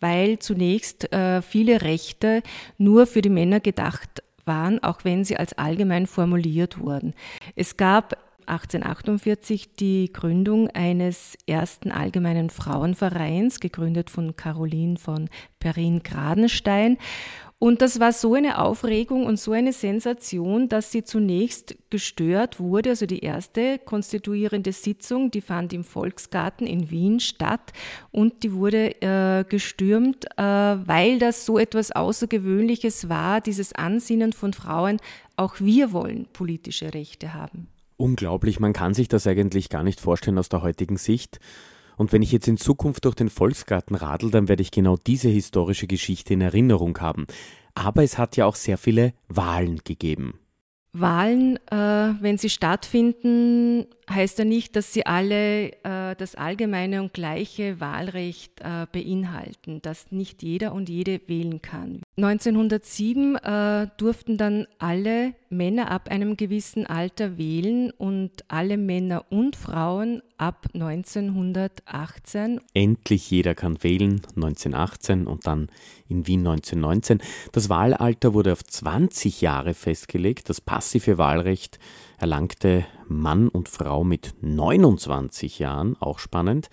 weil 0.00 0.38
zunächst 0.38 1.12
äh, 1.12 1.42
viele 1.42 1.82
Rechte 1.82 2.42
nur 2.78 3.06
für 3.06 3.22
die 3.22 3.30
Männer 3.30 3.60
gedacht 3.60 4.22
waren, 4.46 4.82
auch 4.82 5.04
wenn 5.04 5.24
sie 5.24 5.36
als 5.36 5.56
allgemein 5.56 6.06
formuliert 6.06 6.78
wurden. 6.78 7.14
Es 7.56 7.76
gab 7.76 8.16
1848 8.46 9.74
die 9.74 10.12
Gründung 10.12 10.68
eines 10.70 11.36
ersten 11.46 11.90
allgemeinen 11.90 12.50
Frauenvereins, 12.50 13.60
gegründet 13.60 14.10
von 14.10 14.36
Caroline 14.36 14.96
von 14.96 15.28
Perrin-Gradenstein. 15.60 16.98
Und 17.64 17.80
das 17.80 17.98
war 17.98 18.12
so 18.12 18.34
eine 18.34 18.58
Aufregung 18.58 19.24
und 19.24 19.38
so 19.38 19.52
eine 19.52 19.72
Sensation, 19.72 20.68
dass 20.68 20.92
sie 20.92 21.02
zunächst 21.02 21.76
gestört 21.88 22.60
wurde. 22.60 22.90
Also 22.90 23.06
die 23.06 23.20
erste 23.20 23.78
konstituierende 23.78 24.72
Sitzung, 24.72 25.30
die 25.30 25.40
fand 25.40 25.72
im 25.72 25.82
Volksgarten 25.82 26.66
in 26.66 26.90
Wien 26.90 27.20
statt 27.20 27.72
und 28.10 28.42
die 28.42 28.52
wurde 28.52 29.00
äh, 29.00 29.44
gestürmt, 29.48 30.26
äh, 30.36 30.42
weil 30.42 31.18
das 31.18 31.46
so 31.46 31.58
etwas 31.58 31.90
Außergewöhnliches 31.90 33.08
war, 33.08 33.40
dieses 33.40 33.72
Ansinnen 33.72 34.34
von 34.34 34.52
Frauen, 34.52 34.98
auch 35.36 35.58
wir 35.58 35.92
wollen 35.92 36.26
politische 36.34 36.92
Rechte 36.92 37.32
haben. 37.32 37.68
Unglaublich, 37.96 38.60
man 38.60 38.72
kann 38.72 38.94
sich 38.94 39.08
das 39.08 39.26
eigentlich 39.26 39.68
gar 39.68 39.82
nicht 39.82 40.00
vorstellen 40.00 40.38
aus 40.38 40.48
der 40.48 40.62
heutigen 40.62 40.96
Sicht. 40.96 41.38
Und 41.96 42.12
wenn 42.12 42.22
ich 42.22 42.32
jetzt 42.32 42.48
in 42.48 42.56
Zukunft 42.56 43.04
durch 43.04 43.14
den 43.14 43.30
Volksgarten 43.30 43.94
radel, 43.94 44.30
dann 44.30 44.48
werde 44.48 44.62
ich 44.62 44.70
genau 44.70 44.96
diese 44.96 45.28
historische 45.28 45.86
Geschichte 45.86 46.34
in 46.34 46.40
Erinnerung 46.40 46.98
haben. 46.98 47.26
Aber 47.74 48.02
es 48.02 48.18
hat 48.18 48.36
ja 48.36 48.46
auch 48.46 48.56
sehr 48.56 48.78
viele 48.78 49.12
Wahlen 49.28 49.80
gegeben. 49.84 50.40
Wahlen, 50.92 51.56
äh, 51.70 52.14
wenn 52.20 52.38
sie 52.38 52.50
stattfinden, 52.50 53.86
heißt 54.10 54.38
ja 54.38 54.44
nicht, 54.44 54.76
dass 54.76 54.92
sie 54.92 55.06
alle 55.06 55.72
äh, 55.82 56.14
das 56.16 56.34
allgemeine 56.34 57.02
und 57.02 57.12
gleiche 57.12 57.80
Wahlrecht 57.80 58.60
äh, 58.60 58.86
beinhalten, 58.90 59.80
dass 59.82 60.10
nicht 60.12 60.42
jeder 60.42 60.72
und 60.72 60.88
jede 60.88 61.20
wählen 61.26 61.62
kann. 61.62 62.02
1907 62.16 63.36
äh, 63.36 63.88
durften 63.96 64.36
dann 64.36 64.66
alle 64.78 65.34
Männer 65.50 65.90
ab 65.90 66.08
einem 66.10 66.36
gewissen 66.36 66.86
Alter 66.86 67.38
wählen 67.38 67.90
und 67.90 68.44
alle 68.48 68.76
Männer 68.76 69.24
und 69.30 69.56
Frauen 69.56 70.22
ab 70.36 70.66
1918. 70.74 72.60
Endlich 72.74 73.30
jeder 73.30 73.54
kann 73.54 73.82
wählen, 73.82 74.20
1918 74.36 75.26
und 75.26 75.46
dann 75.46 75.68
in 76.08 76.26
Wien 76.26 76.40
1919. 76.40 77.22
Das 77.52 77.68
Wahlalter 77.68 78.34
wurde 78.34 78.52
auf 78.52 78.64
20 78.64 79.40
Jahre 79.40 79.74
festgelegt. 79.74 80.48
Das 80.48 80.60
passive 80.60 81.18
Wahlrecht 81.18 81.78
erlangte 82.18 82.86
Mann 83.08 83.48
und 83.48 83.68
Frau 83.68 84.04
mit 84.04 84.34
29 84.40 85.58
Jahren, 85.58 85.96
auch 86.00 86.18
spannend, 86.18 86.68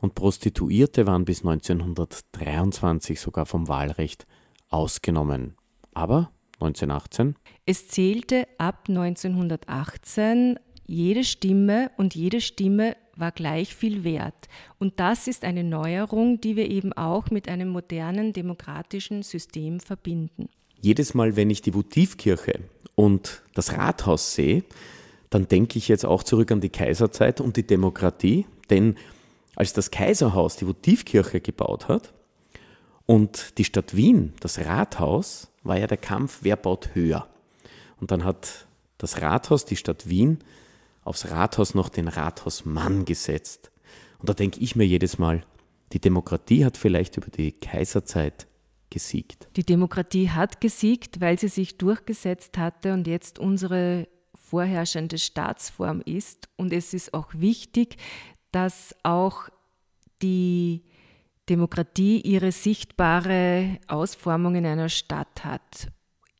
und 0.00 0.14
Prostituierte 0.14 1.06
waren 1.06 1.24
bis 1.24 1.40
1923 1.40 3.20
sogar 3.20 3.46
vom 3.46 3.68
Wahlrecht 3.68 4.26
ausgenommen. 4.68 5.56
Aber 5.92 6.30
1918? 6.60 7.36
Es 7.66 7.88
zählte 7.88 8.46
ab 8.58 8.84
1918 8.88 10.58
jede 10.86 11.24
Stimme 11.24 11.90
und 11.96 12.14
jede 12.14 12.40
Stimme 12.40 12.96
war 13.14 13.32
gleich 13.32 13.74
viel 13.74 14.04
wert. 14.04 14.48
Und 14.78 15.00
das 15.00 15.26
ist 15.26 15.44
eine 15.44 15.64
Neuerung, 15.64 16.40
die 16.40 16.56
wir 16.56 16.70
eben 16.70 16.92
auch 16.92 17.30
mit 17.30 17.48
einem 17.48 17.68
modernen 17.68 18.32
demokratischen 18.32 19.22
System 19.22 19.80
verbinden. 19.80 20.48
Jedes 20.80 21.14
Mal, 21.14 21.36
wenn 21.36 21.50
ich 21.50 21.62
die 21.62 21.74
Votivkirche 21.74 22.60
und 22.94 23.42
das 23.54 23.72
Rathaus 23.72 24.34
sehe, 24.34 24.64
dann 25.30 25.48
denke 25.48 25.78
ich 25.78 25.88
jetzt 25.88 26.06
auch 26.06 26.22
zurück 26.22 26.50
an 26.52 26.60
die 26.60 26.70
Kaiserzeit 26.70 27.40
und 27.40 27.56
die 27.56 27.66
Demokratie, 27.66 28.46
denn 28.70 28.96
als 29.56 29.72
das 29.72 29.90
Kaiserhaus 29.90 30.56
die 30.56 30.66
Votivkirche 30.66 31.40
gebaut 31.40 31.88
hat 31.88 32.12
und 33.06 33.58
die 33.58 33.64
Stadt 33.64 33.96
Wien 33.96 34.32
das 34.40 34.58
Rathaus, 34.58 35.48
war 35.64 35.78
ja 35.78 35.86
der 35.86 35.98
Kampf, 35.98 36.38
wer 36.42 36.56
baut 36.56 36.94
höher. 36.94 37.28
Und 38.00 38.10
dann 38.10 38.24
hat 38.24 38.66
das 38.96 39.20
Rathaus, 39.20 39.64
die 39.64 39.76
Stadt 39.76 40.08
Wien, 40.08 40.38
aufs 41.04 41.30
Rathaus 41.30 41.74
noch 41.74 41.88
den 41.88 42.08
Rathausmann 42.08 43.04
gesetzt. 43.04 43.70
Und 44.18 44.28
da 44.28 44.34
denke 44.34 44.60
ich 44.60 44.76
mir 44.76 44.84
jedes 44.84 45.18
Mal, 45.18 45.42
die 45.92 46.00
Demokratie 46.00 46.64
hat 46.64 46.76
vielleicht 46.76 47.16
über 47.16 47.30
die 47.30 47.52
Kaiserzeit 47.52 48.46
gesiegt. 48.90 49.48
Die 49.56 49.64
Demokratie 49.64 50.30
hat 50.30 50.60
gesiegt, 50.60 51.20
weil 51.20 51.38
sie 51.38 51.48
sich 51.48 51.78
durchgesetzt 51.78 52.58
hatte 52.58 52.92
und 52.92 53.06
jetzt 53.06 53.38
unsere 53.38 54.08
vorherrschende 54.34 55.18
Staatsform 55.18 56.02
ist. 56.04 56.48
Und 56.56 56.72
es 56.72 56.94
ist 56.94 57.14
auch 57.14 57.28
wichtig, 57.34 57.96
dass 58.50 58.94
auch 59.02 59.48
die 60.22 60.82
Demokratie 61.48 62.20
ihre 62.20 62.52
sichtbare 62.52 63.78
Ausformung 63.86 64.54
in 64.54 64.66
einer 64.66 64.88
Stadt 64.88 65.44
hat. 65.44 65.88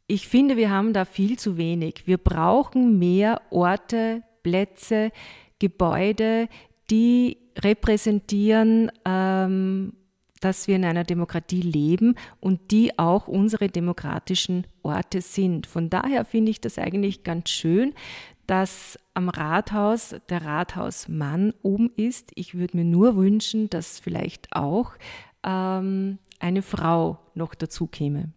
Ich 0.07 0.27
finde, 0.29 0.57
wir 0.57 0.71
haben 0.71 0.93
da 0.93 1.05
viel 1.05 1.39
zu 1.39 1.57
wenig. 1.57 2.07
Wir 2.07 2.19
brauchen 2.19 2.99
mehr 2.99 3.43
Orte, 3.51 4.23
Plätze, 4.43 5.11
Gebäude, 5.59 6.49
die 6.91 7.37
repräsentieren 7.59 8.91
ähm, 9.05 9.93
dass 10.41 10.69
wir 10.69 10.77
in 10.77 10.85
einer 10.85 11.05
Demokratie 11.05 11.63
leben 11.63 12.15
und 12.41 12.71
die 12.71 12.99
auch 12.99 13.29
unsere 13.29 13.69
demokratischen 13.69 14.67
Orte 14.83 15.21
sind. 15.21 15.67
Von 15.67 15.91
daher 15.91 16.25
finde 16.25 16.51
ich 16.51 16.61
das 16.61 16.79
eigentlich 16.79 17.25
ganz 17.25 17.51
schön, 17.51 17.95
dass 18.47 18.99
am 19.15 19.29
Rathaus 19.29 20.17
der 20.31 20.45
Rathausmann 20.45 21.53
oben 21.63 21.91
ist. 21.97 22.33
Ich 22.35 22.55
würde 22.55 22.77
mir 22.77 22.85
nur 22.85 23.17
wünschen, 23.17 23.69
dass 23.69 23.99
vielleicht 23.99 24.49
auch 24.53 24.93
ähm, 25.45 26.19
eine 26.41 26.63
Frau 26.63 27.19
noch 27.35 27.55
dazu 27.55 27.87
käme. 27.87 28.33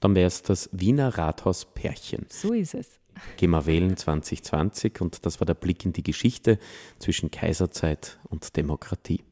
Dann 0.00 0.14
wäre 0.14 0.26
es 0.26 0.42
das 0.42 0.68
Wiener 0.72 1.16
Rathaus-Pärchen. 1.16 2.26
So 2.28 2.52
ist 2.52 2.74
es. 2.74 3.00
Gehen 3.38 3.50
wir 3.50 3.64
wählen 3.64 3.96
2020 3.96 5.00
und 5.00 5.24
das 5.24 5.40
war 5.40 5.46
der 5.46 5.54
Blick 5.54 5.86
in 5.86 5.94
die 5.94 6.02
Geschichte 6.02 6.58
zwischen 6.98 7.30
Kaiserzeit 7.30 8.18
und 8.24 8.56
Demokratie. 8.56 9.22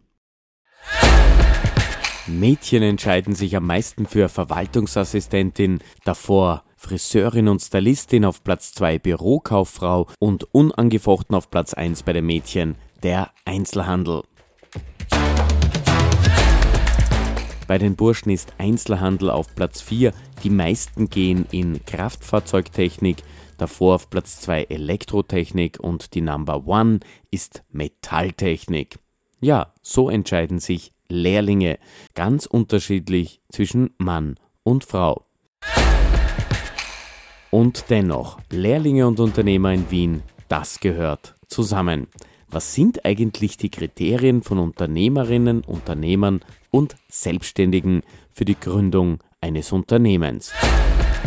Mädchen 2.27 2.83
entscheiden 2.83 3.35
sich 3.35 3.57
am 3.57 3.67
meisten 3.67 4.07
für 4.07 4.29
Verwaltungsassistentin, 4.29 5.81
davor 6.05 6.65
Friseurin 6.77 7.49
und 7.49 7.61
Stylistin 7.61 8.25
auf 8.25 8.43
Platz 8.43 8.73
2 8.73 8.99
Bürokauffrau 8.99 10.09
und 10.19 10.45
unangefochten 10.55 11.37
auf 11.37 11.51
Platz 11.51 11.75
1 11.75 12.03
bei 12.03 12.15
den 12.15 12.27
Mädchen 12.27 12.77
der 13.03 13.31
Einzelhandel. 13.45 14.23
Bei 17.67 17.79
den 17.79 17.97
Burschen 17.97 18.31
ist 18.31 18.55
Einzelhandel 18.59 19.31
auf 19.31 19.55
Platz 19.55 19.81
4, 19.81 20.13
die 20.43 20.51
meisten 20.51 21.09
gehen 21.09 21.47
in 21.51 21.85
Kraftfahrzeugtechnik, 21.85 23.23
Davor 23.57 23.95
auf 23.95 24.11
Platz 24.11 24.41
2 24.41 24.65
Elektrotechnik 24.65 25.79
und 25.81 26.15
die 26.15 26.21
Number 26.21 26.67
One 26.67 27.01
ist 27.31 27.63
Metalltechnik. 27.71 28.99
Ja, 29.41 29.75
so 29.83 30.11
entscheiden 30.11 30.59
sich 30.59 30.94
Lehrlinge, 31.09 31.79
ganz 32.15 32.47
unterschiedlich 32.47 33.41
zwischen 33.51 33.91
Mann 33.99 34.39
und 34.63 34.85
Frau. 34.85 35.27
Und 37.51 37.85
dennoch, 37.89 38.39
Lehrlinge 38.51 39.07
und 39.07 39.21
Unternehmer 39.21 39.73
in 39.73 39.91
Wien, 39.91 40.23
das 40.49 40.81
gehört 40.81 41.35
zusammen. 41.47 42.09
Was 42.49 42.75
sind 42.75 43.05
eigentlich 43.05 43.57
die 43.57 43.71
Kriterien 43.71 44.43
von 44.43 44.59
Unternehmerinnen, 44.59 45.63
Unternehmern 45.63 46.41
und 46.71 46.97
Selbstständigen 47.09 48.03
für 48.31 48.45
die 48.45 48.59
Gründung 48.59 49.23
eines 49.41 49.73
Unternehmens? 49.73 50.53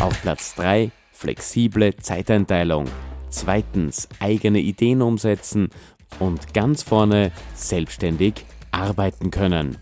Auf 0.00 0.20
Platz 0.22 0.54
3 0.54 0.90
flexible 1.12 1.96
Zeiteinteilung. 1.96 2.86
Zweitens 3.30 4.08
eigene 4.20 4.60
Ideen 4.60 5.02
umsetzen 5.02 5.70
und 6.18 6.54
ganz 6.54 6.82
vorne 6.82 7.32
selbstständig 7.54 8.44
arbeiten 8.70 9.30
können. 9.30 9.78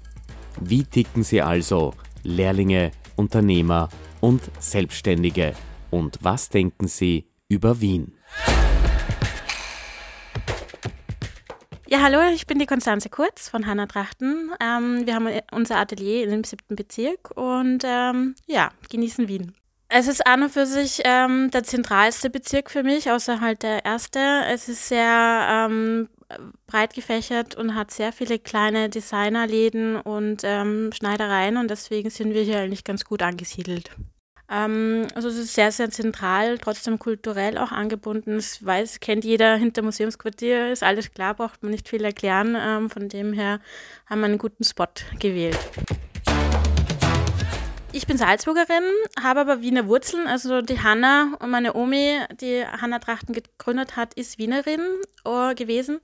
Wie 0.61 0.85
ticken 0.85 1.23
Sie 1.23 1.43
also, 1.43 1.95
Lehrlinge, 2.23 2.93
Unternehmer 3.17 3.89
und 4.21 4.43
Selbstständige? 4.59 5.55
Und 5.91 6.19
was 6.23 6.49
denken 6.49 6.89
Sie 6.89 7.27
über 7.49 7.81
Wien? 7.81 8.15
Ja, 11.89 12.03
hallo, 12.03 12.19
ich 12.35 12.49
bin 12.49 12.59
die 12.59 12.67
Konstanze 12.67 13.09
Kurz 13.09 13.49
von 13.49 13.67
Hanna 13.67 13.87
Trachten. 13.87 14.51
Ähm, 14.61 15.07
wir 15.07 15.15
haben 15.15 15.29
unser 15.53 15.77
Atelier 15.77 16.25
dem 16.31 16.43
siebten 16.43 16.75
Bezirk 16.75 17.31
und 17.37 17.85
ähm, 17.85 18.35
ja, 18.47 18.71
genießen 18.91 19.29
Wien. 19.29 19.55
Es 19.89 20.09
ist 20.09 20.27
an 20.27 20.43
und 20.43 20.51
für 20.51 20.67
sich 20.67 21.01
ähm, 21.05 21.49
der 21.53 21.63
zentralste 21.63 22.29
Bezirk 22.29 22.73
für 22.73 22.83
mich, 22.83 23.09
außer 23.09 23.41
halt 23.41 23.63
der 23.63 23.85
erste. 23.85 24.19
Es 24.49 24.69
ist 24.69 24.89
sehr 24.89 25.69
ähm, 25.71 26.09
breit 26.67 26.95
gefächert 26.95 27.55
und 27.55 27.75
hat 27.75 27.91
sehr 27.91 28.13
viele 28.13 28.39
kleine 28.39 28.89
Designerläden 28.89 29.97
und 29.97 30.43
ähm, 30.45 30.91
Schneidereien 30.93 31.57
und 31.57 31.71
deswegen 31.71 32.11
sind 32.11 32.35
wir 32.35 32.43
hier 32.43 32.59
eigentlich 32.59 32.85
ganz 32.85 33.05
gut 33.05 33.23
angesiedelt. 33.23 33.91
Ähm, 34.49 35.07
also 35.15 35.29
es 35.29 35.37
ist 35.37 35.55
sehr, 35.55 35.73
sehr 35.73 35.91
zentral, 35.91 36.59
trotzdem 36.59 36.99
kulturell 36.99 37.59
auch 37.59 37.73
angebunden. 37.73 38.37
Das 38.37 38.65
weiß, 38.65 39.01
kennt 39.01 39.25
jeder 39.25 39.57
hinter 39.57 39.83
Museumsquartier, 39.83 40.73
ist 40.73 40.83
alles 40.83 41.13
klar, 41.13 41.35
braucht 41.35 41.63
man 41.63 41.73
nicht 41.73 41.89
viel 41.89 42.05
erklären. 42.05 42.57
Ähm, 42.59 42.91
von 42.91 43.09
dem 43.09 43.33
her 43.33 43.61
haben 44.07 44.21
wir 44.21 44.27
einen 44.27 44.39
guten 44.39 44.65
Spot 44.65 44.87
gewählt. 45.19 45.59
Ich 47.97 48.07
bin 48.07 48.19
Salzburgerin, 48.19 48.85
habe 49.23 49.41
aber 49.41 49.63
Wiener 49.63 49.87
Wurzeln. 49.87 50.27
Also 50.27 50.61
die 50.61 50.83
Hanna 50.83 51.35
und 51.41 51.49
meine 51.49 51.75
Omi, 51.75 52.19
die 52.43 52.63
Hanna 52.63 52.99
Trachten 52.99 53.33
gegründet 53.33 53.97
hat, 53.97 54.13
ist 54.13 54.37
Wienerin 54.37 54.83
uh, 55.27 55.55
gewesen. 55.55 56.01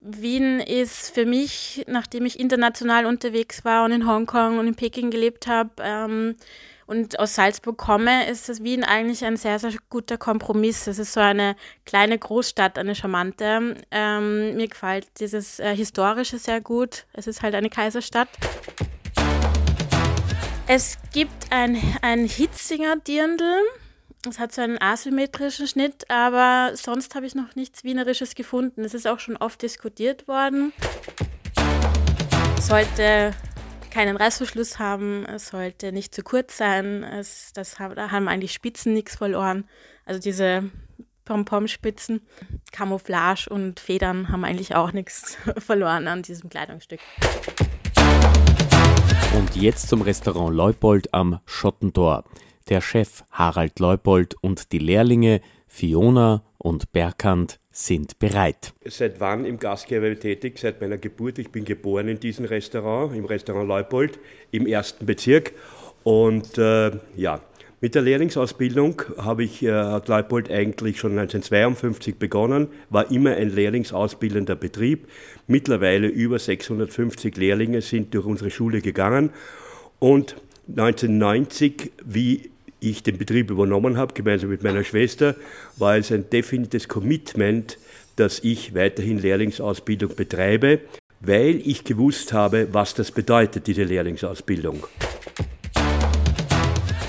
Wien 0.00 0.60
ist 0.60 1.10
für 1.10 1.26
mich, 1.26 1.84
nachdem 1.88 2.24
ich 2.24 2.40
international 2.40 3.04
unterwegs 3.04 3.66
war 3.66 3.84
und 3.84 3.92
in 3.92 4.08
Hongkong 4.08 4.58
und 4.58 4.66
in 4.66 4.76
Peking 4.76 5.10
gelebt 5.10 5.46
habe, 5.46 5.72
ähm, 5.80 6.36
und 6.86 7.18
aus 7.18 7.34
Salzburg 7.34 7.76
komme, 7.76 8.30
ist 8.30 8.48
das 8.48 8.62
Wien 8.62 8.82
eigentlich 8.82 9.22
ein 9.22 9.36
sehr, 9.36 9.58
sehr 9.58 9.72
guter 9.90 10.16
Kompromiss. 10.16 10.86
Es 10.86 10.98
ist 10.98 11.12
so 11.12 11.20
eine 11.20 11.54
kleine 11.84 12.18
Großstadt, 12.18 12.78
eine 12.78 12.94
charmante. 12.94 13.76
Ähm, 13.90 14.56
mir 14.56 14.68
gefällt 14.68 15.08
dieses 15.20 15.58
äh, 15.58 15.76
Historische 15.76 16.38
sehr 16.38 16.62
gut. 16.62 17.04
Es 17.12 17.26
ist 17.26 17.42
halt 17.42 17.54
eine 17.54 17.68
Kaiserstadt. 17.68 18.28
Es 20.68 20.98
gibt 21.12 21.52
ein, 21.52 21.80
ein 22.02 22.26
Hitzinger 22.26 22.96
Dirndl. 22.96 23.54
Es 24.28 24.40
hat 24.40 24.52
so 24.52 24.62
einen 24.62 24.80
asymmetrischen 24.82 25.68
Schnitt, 25.68 26.10
aber 26.10 26.72
sonst 26.74 27.14
habe 27.14 27.24
ich 27.24 27.36
noch 27.36 27.54
nichts 27.54 27.84
Wienerisches 27.84 28.34
gefunden. 28.34 28.82
Es 28.82 28.92
ist 28.92 29.06
auch 29.06 29.20
schon 29.20 29.36
oft 29.36 29.62
diskutiert 29.62 30.26
worden. 30.26 30.72
Sollte 32.60 33.32
keinen 33.92 34.16
Reißverschluss 34.16 34.80
haben, 34.80 35.24
es 35.26 35.48
sollte 35.48 35.92
nicht 35.92 36.12
zu 36.12 36.24
kurz 36.24 36.56
sein. 36.56 37.04
Es, 37.04 37.52
das, 37.54 37.76
da 37.76 38.10
haben 38.10 38.26
eigentlich 38.26 38.52
Spitzen 38.52 38.92
nichts 38.92 39.14
verloren. 39.14 39.68
Also 40.04 40.20
diese 40.20 40.68
Pompomspitzen, 41.24 42.26
Camouflage 42.72 43.48
und 43.48 43.78
Federn 43.78 44.30
haben 44.30 44.44
eigentlich 44.44 44.74
auch 44.74 44.90
nichts 44.90 45.38
verloren 45.58 46.08
an 46.08 46.22
diesem 46.22 46.50
Kleidungsstück. 46.50 47.00
Und 49.36 49.54
jetzt 49.54 49.90
zum 49.90 50.00
Restaurant 50.00 50.56
Leupold 50.56 51.12
am 51.12 51.40
Schottentor. 51.44 52.24
Der 52.70 52.80
Chef 52.80 53.22
Harald 53.30 53.78
Leupold 53.80 54.34
und 54.40 54.72
die 54.72 54.78
Lehrlinge 54.78 55.42
Fiona 55.66 56.42
und 56.56 56.90
Berkant 56.92 57.60
sind 57.70 58.18
bereit. 58.18 58.72
Seit 58.86 59.20
wann 59.20 59.44
im 59.44 59.58
Gastgewerbe 59.58 60.18
tätig? 60.18 60.58
Seit 60.58 60.80
meiner 60.80 60.96
Geburt. 60.96 61.38
Ich 61.38 61.52
bin 61.52 61.66
geboren 61.66 62.08
in 62.08 62.18
diesem 62.18 62.46
Restaurant, 62.46 63.14
im 63.14 63.26
Restaurant 63.26 63.68
Leupold 63.68 64.18
im 64.52 64.66
ersten 64.66 65.04
Bezirk. 65.04 65.52
Und 66.02 66.56
äh, 66.56 66.92
ja, 67.14 67.42
mit 67.80 67.94
der 67.94 68.02
Lehrlingsausbildung 68.02 69.02
habe 69.18 69.44
ich, 69.44 69.62
äh, 69.62 69.70
hat 69.70 70.08
Leupold 70.08 70.50
eigentlich 70.50 70.98
schon 70.98 71.12
1952 71.12 72.16
begonnen, 72.16 72.68
war 72.88 73.10
immer 73.10 73.34
ein 73.34 73.54
lehrlingsausbildender 73.54 74.56
Betrieb. 74.56 75.08
Mittlerweile 75.46 76.06
über 76.06 76.38
650 76.38 77.36
Lehrlinge 77.36 77.82
sind 77.82 78.14
durch 78.14 78.24
unsere 78.24 78.50
Schule 78.50 78.80
gegangen. 78.80 79.30
Und 79.98 80.36
1990, 80.68 81.92
wie 82.04 82.50
ich 82.80 83.02
den 83.02 83.18
Betrieb 83.18 83.50
übernommen 83.50 83.98
habe, 83.98 84.14
gemeinsam 84.14 84.50
mit 84.50 84.62
meiner 84.62 84.82
Schwester, 84.82 85.34
war 85.76 85.96
es 85.96 86.10
ein 86.10 86.30
definitives 86.30 86.88
Commitment, 86.88 87.78
dass 88.16 88.40
ich 88.40 88.74
weiterhin 88.74 89.18
Lehrlingsausbildung 89.18 90.16
betreibe, 90.16 90.80
weil 91.20 91.60
ich 91.64 91.84
gewusst 91.84 92.32
habe, 92.32 92.68
was 92.72 92.94
das 92.94 93.10
bedeutet, 93.10 93.66
diese 93.66 93.84
Lehrlingsausbildung. 93.84 94.84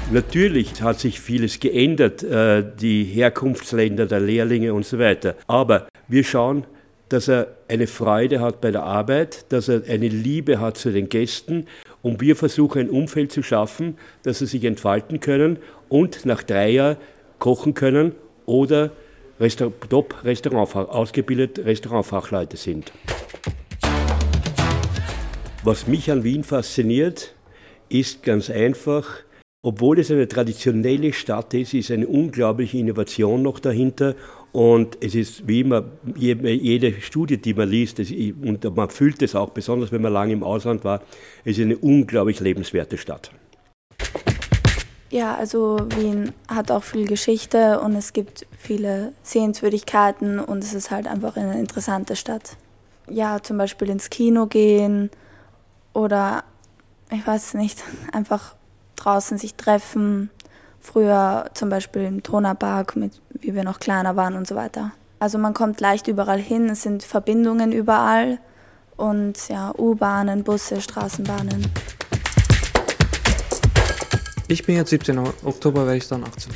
Natürlich 0.10 0.82
hat 0.82 1.02
sich 1.02 1.20
vieles 1.20 1.60
geändert, 1.60 2.24
äh, 2.24 2.64
die 2.80 3.04
Herkunftsländer 3.04 4.06
der 4.06 4.22
Lehrlinge 4.22 4.74
und 4.74 4.86
so 4.86 5.00
weiter. 5.00 5.36
Aber 5.48 5.88
wir 6.08 6.24
schauen, 6.24 6.66
dass 7.10 7.28
er 7.28 7.48
eine 7.68 7.88
Freude 7.88 8.40
hat 8.40 8.62
bei 8.62 8.72
der 8.72 8.84
Arbeit, 8.84 9.52
dass 9.52 9.68
er 9.68 9.84
eine 9.90 10.08
Liebe 10.08 10.62
hat 10.62 10.78
zu 10.78 10.94
den 10.94 11.10
Gästen 11.10 11.68
und 12.02 12.22
wir 12.22 12.38
versuchen 12.38 12.84
ein 12.84 12.90
Umfeld 12.90 13.34
zu 13.34 13.44
schaffen, 13.44 13.98
dass 14.24 14.40
sie 14.40 14.46
sich 14.46 14.64
entfalten 14.64 15.20
können 15.20 15.58
und 15.90 16.26
nach 16.26 16.42
drei 16.42 16.70
Jahren 16.70 16.98
kochen 17.40 17.74
können 17.74 18.14
oder 18.46 18.92
Restaur 19.42 19.74
top 19.90 20.24
Restaurant, 20.24 20.74
ausgebildet 20.74 21.60
Restaurantfachleute 21.60 22.56
sind. 22.56 22.94
Was 25.66 25.86
mich 25.86 26.10
an 26.10 26.24
Wien 26.24 26.46
fasziniert, 26.46 27.34
ist 27.90 28.24
ganz 28.24 28.50
einfach, 28.50 29.06
obwohl 29.68 30.00
es 30.00 30.10
eine 30.10 30.30
traditionelle 30.30 31.12
Stadt 31.12 31.54
ist, 31.54 31.74
ist 31.74 31.92
eine 31.92 32.08
unglaubliche 32.08 32.78
Innovation 32.78 33.42
noch 33.42 33.60
dahinter 33.60 34.16
und 34.54 34.98
es 35.02 35.14
ist 35.14 35.46
wie 35.46 35.60
immer, 35.60 35.84
jede 36.16 37.02
Studie, 37.02 37.36
die 37.36 37.54
man 37.54 37.70
liest, 37.70 38.00
und 38.00 38.64
man 38.78 38.90
fühlt 38.90 39.22
es 39.22 39.36
auch, 39.36 39.50
besonders 39.50 39.92
wenn 39.92 40.02
man 40.02 40.14
lange 40.14 40.32
im 40.32 40.42
Ausland 40.42 40.86
war, 40.86 41.02
ist 41.44 41.60
eine 41.60 41.78
unglaublich 41.78 42.40
lebenswerte 42.40 42.98
Stadt. 42.98 43.30
Ja, 45.10 45.36
also 45.36 45.80
Wien 45.98 46.32
hat 46.48 46.72
auch 46.72 46.84
viel 46.84 47.06
Geschichte 47.06 47.82
und 47.82 47.94
es 47.96 48.14
gibt 48.14 48.48
viele 48.58 49.12
Sehenswürdigkeiten 49.22 50.40
und 50.40 50.64
es 50.64 50.74
ist 50.74 50.92
halt 50.92 51.08
einfach 51.08 51.36
eine 51.36 51.60
interessante 51.60 52.16
Stadt. 52.16 52.56
Ja, 53.10 53.44
zum 53.44 53.58
Beispiel 53.58 53.90
ins 53.90 54.10
Kino 54.10 54.46
gehen 54.46 55.10
oder 55.92 56.46
ich 57.12 57.28
weiß 57.28 57.56
nicht, 57.56 57.84
einfach 58.14 58.56
draußen 58.98 59.38
sich 59.38 59.56
treffen, 59.56 60.30
Früher 60.88 61.50
zum 61.54 61.68
Beispiel 61.68 62.04
im 62.04 62.24
Tonerpark, 62.24 62.96
mit, 62.96 63.20
wie 63.32 63.54
wir 63.54 63.66
noch 63.66 63.80
kleiner 63.80 64.16
waren 64.16 64.36
und 64.36 64.48
so 64.48 64.56
weiter. 64.56 64.94
Also 65.20 65.38
man 65.38 65.54
kommt 65.54 65.82
leicht 65.82 66.08
überall 66.08 66.40
hin, 66.40 66.70
es 66.70 66.84
sind 66.84 67.04
Verbindungen 67.04 67.74
überall 67.74 68.40
und 68.96 69.50
ja, 69.50 69.74
U-Bahnen, 69.78 70.46
Busse, 70.46 70.80
Straßenbahnen. 70.80 71.68
Ich 74.48 74.66
bin 74.66 74.78
jetzt 74.78 74.92
17, 74.92 75.20
Oktober 75.44 75.86
werde 75.86 75.98
ich 75.98 76.08
dann 76.08 76.24
18. 76.24 76.54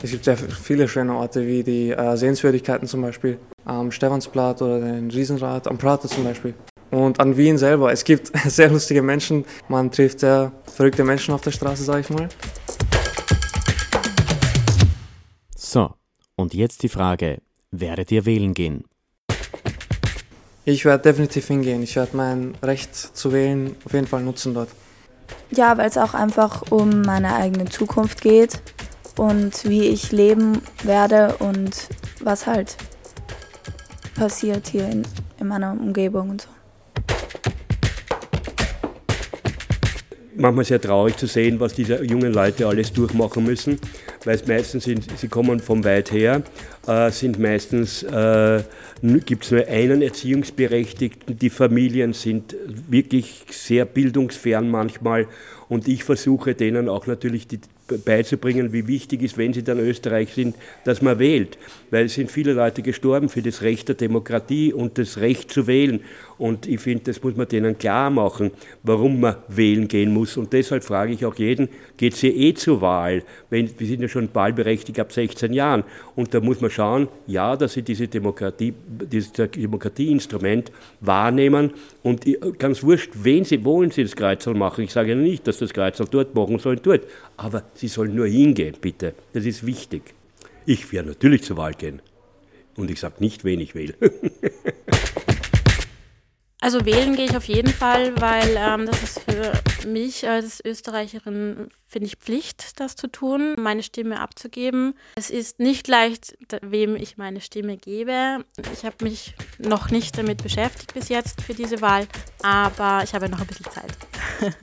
Es 0.00 0.10
gibt 0.12 0.24
sehr 0.24 0.36
viele 0.36 0.86
schöne 0.86 1.16
Orte 1.16 1.44
wie 1.44 1.64
die 1.64 1.90
äh, 1.90 2.16
Sehenswürdigkeiten 2.16 2.86
zum 2.86 3.02
Beispiel 3.02 3.38
am 3.64 3.90
Stephansblatt 3.90 4.62
oder 4.62 4.78
den 4.78 5.10
Riesenrad, 5.10 5.66
am 5.66 5.78
Prater 5.78 6.06
zum 6.06 6.22
Beispiel 6.22 6.54
und 6.94 7.20
an 7.20 7.36
Wien 7.36 7.58
selber. 7.58 7.92
Es 7.92 8.04
gibt 8.04 8.32
sehr 8.46 8.70
lustige 8.70 9.02
Menschen, 9.02 9.44
man 9.68 9.90
trifft 9.90 10.20
sehr 10.20 10.52
verrückte 10.72 11.04
Menschen 11.04 11.34
auf 11.34 11.40
der 11.40 11.50
Straße, 11.50 11.84
sage 11.84 12.00
ich 12.00 12.10
mal. 12.10 12.28
So, 15.56 15.90
und 16.36 16.54
jetzt 16.54 16.82
die 16.82 16.88
Frage, 16.88 17.38
werdet 17.70 18.12
ihr 18.12 18.24
wählen 18.24 18.54
gehen? 18.54 18.84
Ich 20.66 20.84
werde 20.84 21.02
definitiv 21.02 21.46
hingehen. 21.46 21.82
Ich 21.82 21.96
werde 21.96 22.16
mein 22.16 22.54
Recht 22.62 22.94
zu 22.94 23.32
wählen 23.32 23.76
auf 23.84 23.92
jeden 23.92 24.06
Fall 24.06 24.22
nutzen 24.22 24.54
dort. 24.54 24.70
Ja, 25.50 25.76
weil 25.76 25.88
es 25.88 25.98
auch 25.98 26.14
einfach 26.14 26.70
um 26.70 27.02
meine 27.02 27.34
eigene 27.34 27.66
Zukunft 27.66 28.22
geht 28.22 28.62
und 29.16 29.68
wie 29.68 29.82
ich 29.82 30.10
leben 30.10 30.62
werde 30.82 31.36
und 31.38 31.88
was 32.20 32.46
halt 32.46 32.76
passiert 34.14 34.68
hier 34.68 34.88
in, 34.88 35.02
in 35.38 35.48
meiner 35.48 35.72
Umgebung 35.72 36.30
und 36.30 36.42
so. 36.42 36.48
Manchmal 40.36 40.64
sehr 40.64 40.80
traurig 40.80 41.16
zu 41.16 41.26
sehen, 41.26 41.60
was 41.60 41.74
diese 41.74 42.02
jungen 42.04 42.32
Leute 42.32 42.66
alles 42.66 42.92
durchmachen 42.92 43.44
müssen, 43.44 43.78
weil 44.24 44.36
es 44.36 44.46
meistens 44.46 44.84
sind, 44.84 45.06
sie 45.16 45.28
kommen 45.28 45.60
von 45.60 45.84
weit 45.84 46.12
her, 46.12 46.42
äh, 46.86 47.10
sind 47.10 47.38
meistens, 47.38 48.02
äh, 48.02 48.62
gibt 49.02 49.44
es 49.44 49.50
nur 49.50 49.66
einen 49.66 50.02
Erziehungsberechtigten, 50.02 51.38
die 51.38 51.50
Familien 51.50 52.12
sind 52.12 52.56
wirklich 52.88 53.44
sehr 53.50 53.84
bildungsfern 53.84 54.70
manchmal 54.70 55.26
und 55.68 55.88
ich 55.88 56.04
versuche 56.04 56.54
denen 56.54 56.88
auch 56.88 57.06
natürlich 57.06 57.46
die 57.46 57.60
beizubringen, 58.04 58.72
wie 58.72 58.86
wichtig 58.86 59.22
ist, 59.22 59.36
wenn 59.36 59.52
sie 59.52 59.62
dann 59.62 59.78
Österreich 59.78 60.32
sind, 60.32 60.56
dass 60.84 61.02
man 61.02 61.18
wählt. 61.18 61.58
Weil 61.90 62.06
es 62.06 62.14
sind 62.14 62.30
viele 62.30 62.52
Leute 62.52 62.82
gestorben 62.82 63.28
für 63.28 63.42
das 63.42 63.62
Recht 63.62 63.88
der 63.88 63.94
Demokratie 63.94 64.72
und 64.72 64.98
das 64.98 65.18
Recht 65.18 65.50
zu 65.50 65.66
wählen. 65.66 66.00
Und 66.36 66.66
ich 66.66 66.80
finde, 66.80 67.04
das 67.04 67.22
muss 67.22 67.36
man 67.36 67.46
denen 67.46 67.78
klar 67.78 68.10
machen, 68.10 68.50
warum 68.82 69.20
man 69.20 69.36
wählen 69.48 69.86
gehen 69.86 70.12
muss. 70.12 70.36
Und 70.36 70.52
deshalb 70.52 70.82
frage 70.82 71.12
ich 71.12 71.24
auch 71.24 71.36
jeden, 71.36 71.68
geht 71.96 72.14
es 72.14 72.20
hier 72.20 72.34
eh 72.34 72.54
zur 72.54 72.80
Wahl? 72.80 73.22
Wenn, 73.50 73.70
wir 73.78 73.86
sind 73.86 74.02
ja 74.02 74.08
schon 74.08 74.28
wahlberechtigt 74.32 74.98
ab 74.98 75.12
16 75.12 75.52
Jahren. 75.52 75.84
Und 76.16 76.34
da 76.34 76.40
muss 76.40 76.60
man 76.60 76.70
schauen, 76.70 77.08
ja, 77.26 77.56
dass 77.56 77.74
sie 77.74 77.82
diese 77.82 78.08
Demokratie, 78.08 78.74
dieses 78.86 79.32
Demokratieinstrument 79.32 80.72
wahrnehmen. 81.00 81.72
Und 82.02 82.24
ganz 82.58 82.82
wurscht, 82.82 83.12
wen 83.14 83.44
sie 83.44 83.64
wollen, 83.64 83.90
sie 83.90 84.02
das 84.02 84.16
Kreuzel 84.16 84.54
machen. 84.54 84.84
Ich 84.84 84.92
sage 84.92 85.10
ja 85.10 85.14
nicht, 85.14 85.46
dass 85.46 85.58
das 85.58 85.72
Kreuzel 85.72 86.06
dort 86.10 86.34
machen 86.34 86.58
sollen, 86.58 86.80
dort. 86.82 87.02
Aber 87.36 87.62
sie 87.74 87.88
sollen 87.88 88.14
nur 88.14 88.26
hingehen, 88.26 88.76
bitte. 88.80 89.14
Das 89.32 89.44
ist 89.44 89.66
wichtig. 89.66 90.14
Ich 90.66 90.92
werde 90.92 91.08
natürlich 91.10 91.42
zur 91.42 91.56
Wahl 91.56 91.74
gehen. 91.74 92.00
Und 92.76 92.90
ich 92.90 93.00
sage 93.00 93.16
nicht, 93.20 93.44
wen 93.44 93.60
ich 93.60 93.74
wähle. 93.74 93.94
Also 96.64 96.86
wählen 96.86 97.14
gehe 97.14 97.26
ich 97.26 97.36
auf 97.36 97.44
jeden 97.44 97.70
Fall, 97.70 98.18
weil 98.22 98.56
ähm, 98.56 98.86
das 98.86 99.02
ist 99.02 99.20
für 99.20 99.52
mich 99.86 100.26
als 100.26 100.64
Österreicherin, 100.64 101.68
finde 101.86 102.06
ich, 102.06 102.16
Pflicht, 102.16 102.80
das 102.80 102.96
zu 102.96 103.06
tun, 103.06 103.54
meine 103.58 103.82
Stimme 103.82 104.18
abzugeben. 104.18 104.94
Es 105.14 105.28
ist 105.28 105.60
nicht 105.60 105.88
leicht, 105.88 106.38
wem 106.62 106.96
ich 106.96 107.18
meine 107.18 107.42
Stimme 107.42 107.76
gebe. 107.76 108.46
Ich 108.72 108.86
habe 108.86 108.96
mich 109.02 109.34
noch 109.58 109.90
nicht 109.90 110.16
damit 110.16 110.42
beschäftigt 110.42 110.94
bis 110.94 111.10
jetzt 111.10 111.42
für 111.42 111.52
diese 111.52 111.82
Wahl, 111.82 112.06
aber 112.42 113.02
ich 113.04 113.12
habe 113.12 113.28
noch 113.28 113.42
ein 113.42 113.46
bisschen 113.46 113.66
Zeit. 113.70 113.92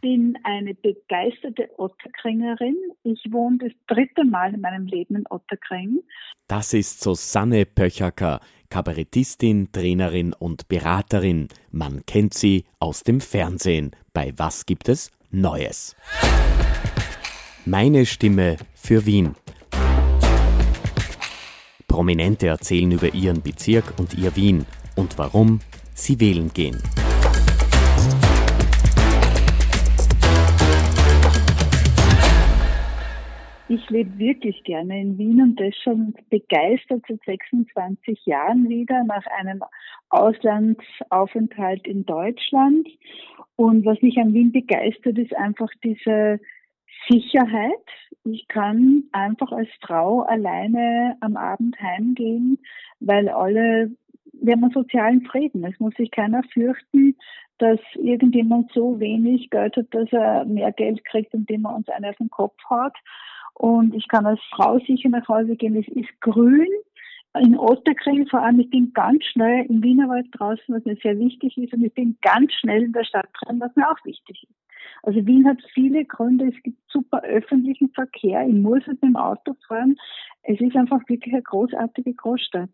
bin 0.00 0.38
eine 0.44 0.74
begeisterte 0.74 1.68
Otterkringerin. 1.78 2.76
Ich 3.02 3.22
wohne 3.30 3.58
das 3.58 3.72
dritte 3.86 4.24
Mal 4.24 4.54
in 4.54 4.60
meinem 4.60 4.86
Leben 4.86 5.16
in 5.16 5.24
Otterkring. 5.30 6.00
Das 6.48 6.74
ist 6.74 7.00
Susanne 7.00 7.66
Pöchacker, 7.66 8.40
Kabarettistin, 8.68 9.70
Trainerin 9.72 10.32
und 10.32 10.68
Beraterin. 10.68 11.48
Man 11.70 12.04
kennt 12.06 12.34
sie 12.34 12.64
aus 12.78 13.02
dem 13.02 13.20
Fernsehen. 13.20 13.92
Bei 14.12 14.32
Was 14.36 14.66
gibt 14.66 14.88
es 14.88 15.10
Neues? 15.30 15.96
Meine 17.64 18.06
Stimme 18.06 18.56
für 18.74 19.06
Wien. 19.06 19.34
Prominente 21.86 22.46
erzählen 22.46 22.90
über 22.92 23.14
ihren 23.14 23.42
Bezirk 23.42 23.98
und 23.98 24.14
ihr 24.14 24.34
Wien 24.36 24.64
und 24.96 25.18
warum 25.18 25.60
sie 25.94 26.18
wählen 26.20 26.52
gehen. 26.52 26.80
Ich 33.72 33.88
lebe 33.88 34.18
wirklich 34.18 34.64
gerne 34.64 35.00
in 35.00 35.16
Wien 35.16 35.40
und 35.40 35.60
das 35.60 35.76
schon 35.76 36.12
begeistert 36.28 37.04
seit 37.06 37.22
26 37.24 38.26
Jahren 38.26 38.68
wieder 38.68 39.04
nach 39.04 39.24
einem 39.38 39.62
Auslandsaufenthalt 40.08 41.86
in 41.86 42.04
Deutschland. 42.04 42.88
Und 43.54 43.84
was 43.84 44.02
mich 44.02 44.18
an 44.18 44.34
Wien 44.34 44.50
begeistert, 44.50 45.18
ist 45.18 45.36
einfach 45.36 45.68
diese 45.84 46.40
Sicherheit. 47.08 47.86
Ich 48.24 48.48
kann 48.48 49.04
einfach 49.12 49.52
als 49.52 49.68
Frau 49.80 50.22
alleine 50.22 51.16
am 51.20 51.36
Abend 51.36 51.80
heimgehen, 51.80 52.58
weil 52.98 53.28
alle, 53.28 53.92
wir 54.32 54.54
haben 54.54 54.64
einen 54.64 54.72
sozialen 54.72 55.22
Frieden. 55.26 55.64
Es 55.64 55.78
muss 55.78 55.94
sich 55.94 56.10
keiner 56.10 56.42
fürchten, 56.52 57.14
dass 57.58 57.78
irgendjemand 57.94 58.72
so 58.72 58.98
wenig 58.98 59.48
Geld 59.50 59.76
hat, 59.76 59.86
dass 59.92 60.12
er 60.12 60.44
mehr 60.46 60.72
Geld 60.72 61.04
kriegt, 61.04 61.32
indem 61.34 61.66
er 61.66 61.76
uns 61.76 61.88
einen 61.88 62.06
auf 62.06 62.16
den 62.16 62.30
Kopf 62.30 62.58
haut. 62.68 62.96
Und 63.60 63.94
ich 63.94 64.08
kann 64.08 64.24
als 64.24 64.40
Frau 64.56 64.78
sicher 64.78 65.10
nach 65.10 65.28
Hause 65.28 65.54
gehen. 65.54 65.76
Es 65.76 65.86
ist 65.88 66.08
grün. 66.22 66.66
In 67.38 67.58
Otterkring 67.58 68.26
vor 68.26 68.40
allem, 68.40 68.58
ich 68.58 68.70
bin 68.70 68.90
ganz 68.94 69.22
schnell 69.26 69.66
im 69.66 69.82
Wienerwald 69.82 70.28
draußen, 70.32 70.74
was 70.74 70.82
mir 70.86 70.96
sehr 71.02 71.18
wichtig 71.18 71.58
ist. 71.58 71.74
Und 71.74 71.84
ich 71.84 71.92
bin 71.92 72.16
ganz 72.22 72.54
schnell 72.54 72.84
in 72.84 72.94
der 72.94 73.04
Stadt 73.04 73.28
drin, 73.42 73.60
was 73.60 73.76
mir 73.76 73.86
auch 73.86 74.02
wichtig 74.06 74.44
ist. 74.44 74.54
Also 75.02 75.26
Wien 75.26 75.46
hat 75.46 75.58
viele 75.74 76.06
Gründe. 76.06 76.46
Es 76.46 76.62
gibt 76.62 76.78
super 76.90 77.22
öffentlichen 77.22 77.90
Verkehr. 77.90 78.46
Ich 78.46 78.54
muss 78.54 78.86
mit 78.86 79.02
dem 79.02 79.14
Auto 79.14 79.54
fahren. 79.68 79.94
Es 80.42 80.58
ist 80.58 80.74
einfach 80.74 81.06
wirklich 81.06 81.34
eine 81.34 81.42
großartige 81.42 82.14
Großstadt. 82.14 82.70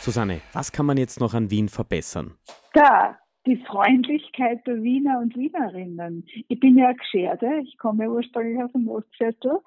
Susanne, 0.00 0.40
was 0.54 0.72
kann 0.72 0.86
man 0.86 0.96
jetzt 0.96 1.20
noch 1.20 1.34
an 1.34 1.50
Wien 1.50 1.68
verbessern? 1.68 2.32
Da, 2.72 3.18
die 3.46 3.56
Freundlichkeit 3.56 4.66
der 4.66 4.82
Wiener 4.82 5.18
und 5.20 5.36
Wienerinnen. 5.36 6.26
Ich 6.48 6.60
bin 6.60 6.76
ja 6.76 6.92
Gscherde, 6.92 7.60
ich 7.62 7.78
komme 7.78 8.10
ursprünglich 8.10 8.62
aus 8.62 8.72
dem 8.72 8.88
Ostviertel 8.88 9.58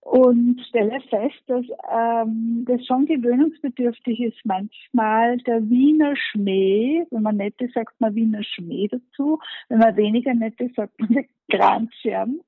und 0.00 0.60
stelle 0.68 1.00
fest, 1.08 1.42
dass 1.46 1.64
ähm, 1.90 2.64
das 2.66 2.84
schon 2.86 3.06
gewöhnungsbedürftig 3.06 4.20
ist 4.20 4.38
manchmal 4.44 5.38
der 5.38 5.68
Wiener 5.68 6.16
Schmäh, 6.16 7.04
wenn 7.10 7.22
man 7.22 7.36
nette 7.36 7.68
sagt 7.74 8.00
man 8.00 8.14
Wiener 8.14 8.42
Schmäh 8.42 8.88
dazu, 8.88 9.38
wenn 9.68 9.78
man 9.78 9.96
weniger 9.96 10.34
nette 10.34 10.70
sagt 10.74 10.98
man 11.00 11.24
Grandscherben, 11.50 12.40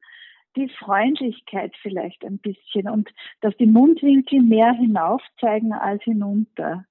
die 0.57 0.69
Freundlichkeit 0.69 1.75
vielleicht 1.83 2.25
ein 2.25 2.39
bisschen 2.39 2.89
und 2.89 3.09
dass 3.41 3.57
die 3.57 3.67
Mundwinkel 3.67 4.41
mehr 4.41 4.73
hinauf 4.73 5.23
zeigen 5.39 5.73
als 5.73 6.03
hinunter. 6.03 6.85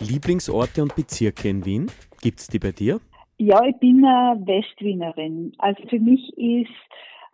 Lieblingsorte 0.00 0.82
und 0.82 0.94
Bezirke 0.94 1.48
in 1.48 1.64
Wien? 1.64 1.90
Gibt 2.20 2.40
es 2.40 2.48
die 2.48 2.58
bei 2.58 2.72
dir? 2.72 3.00
Ja, 3.38 3.62
ich 3.64 3.76
bin 3.76 4.04
eine 4.04 4.40
Westwienerin. 4.46 5.52
Also 5.58 5.82
für 5.88 5.98
mich 5.98 6.36
ist 6.36 6.70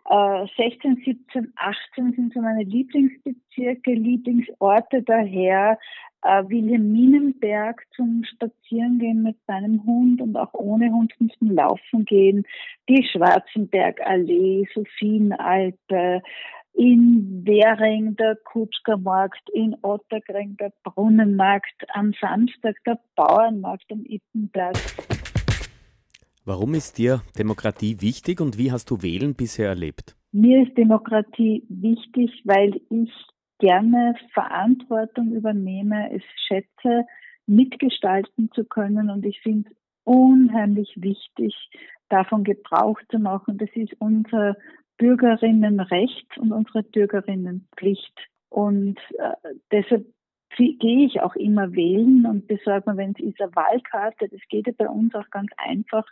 äh, 0.09 0.45
16, 0.57 1.01
17, 1.05 1.53
18 1.55 2.13
sind 2.13 2.33
so 2.33 2.41
meine 2.41 2.63
Lieblingsbezirke, 2.63 3.93
Lieblingsorte 3.93 5.01
daher. 5.03 5.77
Äh, 6.23 6.43
Wilhelminenberg 6.47 7.83
zum 7.95 8.23
Spazierengehen 8.23 9.23
mit 9.23 9.37
meinem 9.47 9.83
Hund 9.85 10.21
und 10.21 10.37
auch 10.37 10.53
ohne 10.53 10.89
Hund 10.91 11.13
zum 11.37 11.51
Laufen 11.51 12.05
gehen. 12.05 12.45
Die 12.87 13.05
Schwarzenbergallee, 13.11 14.67
Sophienalpe, 14.73 16.21
in 16.73 17.43
Währing 17.45 18.15
der 18.15 18.35
Kutschkermarkt, 18.43 19.49
in 19.53 19.75
Otterkring 19.81 20.57
der 20.57 20.73
Brunnenmarkt, 20.83 21.85
am 21.93 22.13
Samstag 22.19 22.75
der 22.85 22.99
Bauernmarkt 23.15 23.91
am 23.91 24.03
Ippenplatz. 24.05 24.95
Warum 26.45 26.73
ist 26.73 26.97
dir 26.97 27.21
Demokratie 27.37 28.01
wichtig 28.01 28.41
und 28.41 28.57
wie 28.57 28.71
hast 28.71 28.89
du 28.91 29.01
Wählen 29.01 29.33
bisher 29.33 29.69
erlebt? 29.69 30.15
Mir 30.31 30.63
ist 30.67 30.77
Demokratie 30.77 31.63
wichtig, 31.69 32.41
weil 32.43 32.81
ich 32.89 33.11
gerne 33.59 34.15
Verantwortung 34.33 35.31
übernehme, 35.31 36.11
es 36.13 36.23
schätze, 36.47 37.05
mitgestalten 37.45 38.49
zu 38.53 38.65
können 38.65 39.09
und 39.09 39.25
ich 39.25 39.39
finde 39.41 39.69
es 39.69 39.77
unheimlich 40.03 40.91
wichtig, 40.97 41.55
davon 42.09 42.43
Gebrauch 42.43 42.99
zu 43.09 43.19
machen. 43.19 43.57
Das 43.57 43.69
ist 43.73 43.93
unser 43.99 44.55
Bürgerinnenrecht 44.97 46.37
und 46.37 46.51
unsere 46.51 46.83
Bürgerinnenpflicht. 46.83 48.13
Und 48.49 48.99
äh, 49.17 49.51
deshalb 49.71 50.05
gehe 50.55 51.05
ich 51.05 51.21
auch 51.21 51.35
immer 51.35 51.73
wählen 51.73 52.25
und 52.25 52.47
besorge 52.47 52.91
mir, 52.91 52.97
wenn 52.97 53.15
es 53.17 53.19
ist, 53.19 53.41
eine 53.41 53.55
Wahlkarte, 53.55 54.29
das 54.29 54.39
geht 54.49 54.67
ja 54.67 54.73
bei 54.77 54.87
uns 54.87 55.15
auch 55.15 55.29
ganz 55.31 55.49
einfach, 55.57 56.05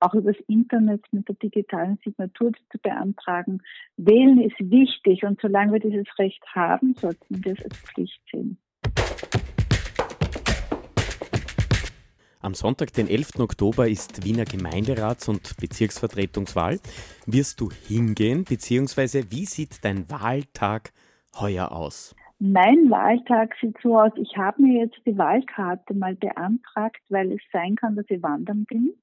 auch 0.00 0.14
übers 0.14 0.36
Internet 0.46 1.04
mit 1.10 1.28
der 1.28 1.34
digitalen 1.36 1.98
Signatur 2.04 2.52
zu 2.70 2.78
beantragen. 2.78 3.60
Wählen 3.96 4.40
ist 4.40 4.58
wichtig 4.58 5.24
und 5.24 5.40
solange 5.40 5.72
wir 5.72 5.80
dieses 5.80 6.06
Recht 6.18 6.44
haben, 6.54 6.94
sollten 6.94 7.44
wir 7.44 7.52
es 7.52 7.64
als 7.64 7.76
Pflicht 7.78 8.22
sehen. 8.30 8.58
Am 12.40 12.54
Sonntag, 12.54 12.92
den 12.92 13.08
11. 13.08 13.40
Oktober, 13.40 13.88
ist 13.88 14.24
Wiener 14.24 14.44
Gemeinderats- 14.44 15.28
und 15.28 15.56
Bezirksvertretungswahl. 15.56 16.78
Wirst 17.26 17.60
du 17.60 17.70
hingehen, 17.70 18.44
beziehungsweise 18.44 19.32
wie 19.32 19.44
sieht 19.44 19.84
dein 19.84 20.08
Wahltag 20.08 20.92
heuer 21.36 21.72
aus? 21.72 22.14
Mein 22.38 22.88
Wahltag 22.90 23.56
sieht 23.60 23.76
so 23.82 23.98
aus, 23.98 24.12
ich 24.14 24.36
habe 24.36 24.62
mir 24.62 24.84
jetzt 24.84 25.00
die 25.04 25.18
Wahlkarte 25.18 25.94
mal 25.94 26.14
beantragt, 26.14 27.00
weil 27.08 27.32
es 27.32 27.40
sein 27.52 27.74
kann, 27.74 27.96
dass 27.96 28.06
ich 28.08 28.22
wandern 28.22 28.64
bin. 28.66 28.94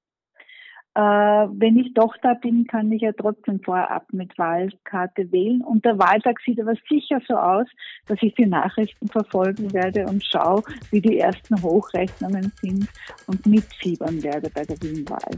Äh, 0.96 1.02
wenn 1.02 1.76
ich 1.76 1.94
doch 1.94 2.16
da 2.22 2.36
bin, 2.36 2.68
kann 2.68 2.90
ich 2.90 3.02
ja 3.02 3.12
trotzdem 3.12 3.60
vorab 3.60 4.08
mit 4.14 4.38
Wahlkarte 4.38 5.30
wählen. 5.30 5.62
Und 5.62 5.84
der 5.84 6.00
Wahltag 6.00 6.40
sieht 6.46 6.58
aber 6.62 6.76
sicher 6.90 7.20
so 7.28 7.36
aus, 7.36 7.68
dass 8.08 8.18
ich 8.22 8.34
die 8.36 8.46
Nachrichten 8.46 9.10
verfolgen 9.10 9.74
werde 9.74 10.06
und 10.06 10.24
schaue, 10.26 10.64
wie 10.92 11.02
die 11.02 11.20
ersten 11.20 11.62
Hochrechnungen 11.62 12.50
sind 12.62 12.88
und 13.28 13.46
mitfiebern 13.46 14.24
werde 14.24 14.50
bei 14.50 14.64
der 14.64 14.82
Wien-Wahl. 14.82 15.38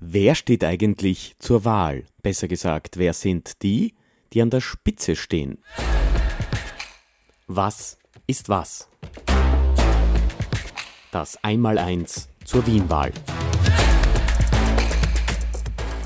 Wer 0.00 0.34
steht 0.34 0.64
eigentlich 0.64 1.34
zur 1.38 1.66
Wahl? 1.66 2.04
Besser 2.22 2.48
gesagt, 2.48 2.96
wer 2.96 3.12
sind 3.12 3.62
die, 3.62 3.92
die 4.32 4.40
an 4.40 4.48
der 4.48 4.62
Spitze 4.62 5.14
stehen? 5.16 5.58
Was 7.46 7.98
ist 8.26 8.48
was? 8.48 8.88
Das 11.12 11.42
Einmaleins 11.42 12.28
zur 12.44 12.64
Wienwahl. 12.68 13.10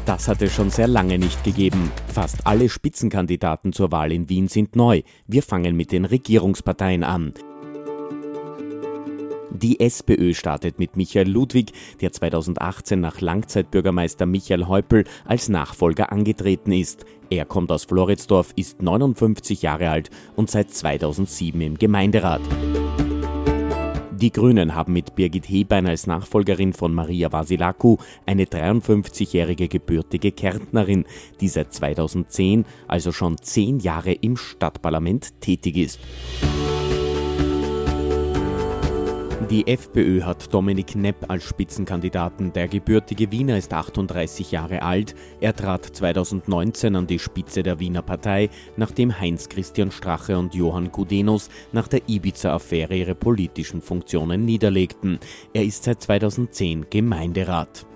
Das 0.07 0.29
hat 0.29 0.41
es 0.41 0.55
schon 0.55 0.71
sehr 0.71 0.89
lange 0.89 1.19
nicht 1.19 1.45
gegeben. 1.45 1.93
Fast 2.09 2.47
alle 2.47 2.71
Spitzenkandidaten 2.71 3.75
zur 3.75 3.93
Wahl 3.93 4.13
in 4.13 4.31
Wien 4.31 4.49
sind 4.49 4.77
neu. 4.77 5.03
Wir 5.27 5.43
fangen 5.43 5.77
mit 5.77 5.93
den 5.93 6.07
Regierungsparteien 6.07 7.05
an. 7.05 7.35
Die 9.51 9.79
SPÖ 9.79 10.33
startet 10.33 10.79
mit 10.79 10.97
Michael 10.97 11.29
Ludwig, 11.29 11.73
der 12.01 12.11
2018 12.11 12.99
nach 12.99 13.21
Langzeitbürgermeister 13.21 14.25
Michael 14.25 14.69
Häupl 14.69 15.05
als 15.27 15.51
Nachfolger 15.51 16.13
angetreten 16.13 16.73
ist. 16.73 17.05
Er 17.29 17.45
kommt 17.45 17.71
aus 17.71 17.85
Floridsdorf, 17.85 18.53
ist 18.57 18.81
59 18.81 19.61
Jahre 19.61 19.91
alt 19.91 20.09
und 20.35 20.51
seit 20.51 20.71
2007 20.71 21.61
im 21.61 21.77
Gemeinderat. 21.77 22.41
Die 24.17 24.31
Grünen 24.31 24.77
haben 24.77 24.93
mit 24.93 25.17
Birgit 25.17 25.49
Hebein 25.49 25.89
als 25.89 26.07
Nachfolgerin 26.07 26.73
von 26.73 26.95
Maria 26.95 27.33
Vasilaku 27.33 27.97
eine 28.27 28.45
53-jährige 28.45 29.67
gebürtige 29.67 30.31
Kärntnerin, 30.31 31.05
die 31.41 31.49
seit 31.49 31.73
2010, 31.73 32.65
also 32.87 33.11
schon 33.11 33.39
zehn 33.39 33.81
Jahre 33.81 34.13
im 34.13 34.37
Stadtparlament 34.37 35.41
tätig 35.41 35.77
ist. 35.77 36.01
Die 39.51 39.67
FPÖ 39.67 40.23
hat 40.23 40.55
Dominik 40.55 40.95
Nepp 40.97 41.27
als 41.29 41.45
Spitzenkandidaten. 41.45 42.53
Der 42.55 42.67
gebürtige 42.67 43.31
Wiener 43.31 43.59
ist 43.59 43.75
38 43.75 44.51
Jahre 44.53 44.81
alt. 44.81 45.15
Er 45.41 45.55
trat 45.55 45.85
2019 45.85 46.97
an 46.97 47.07
die 47.07 47.19
Spitze 47.19 47.63
der 47.63 47.79
Wiener 47.79 48.01
Partei, 48.01 48.49
nachdem 48.77 49.21
Heinz-Christian 49.21 49.91
Strache 49.91 50.39
und 50.39 50.55
Johann 50.55 50.91
Gudenus 50.91 51.51
nach 51.73 51.89
der 51.89 52.09
Ibiza-Affäre 52.09 52.97
ihre 52.97 53.15
politischen 53.15 53.83
Funktionen 53.83 54.47
niederlegten. 54.47 55.19
Er 55.53 55.65
ist 55.65 55.85
seit 55.85 56.01
2010 56.03 56.87
Gemeinderat. 56.89 57.87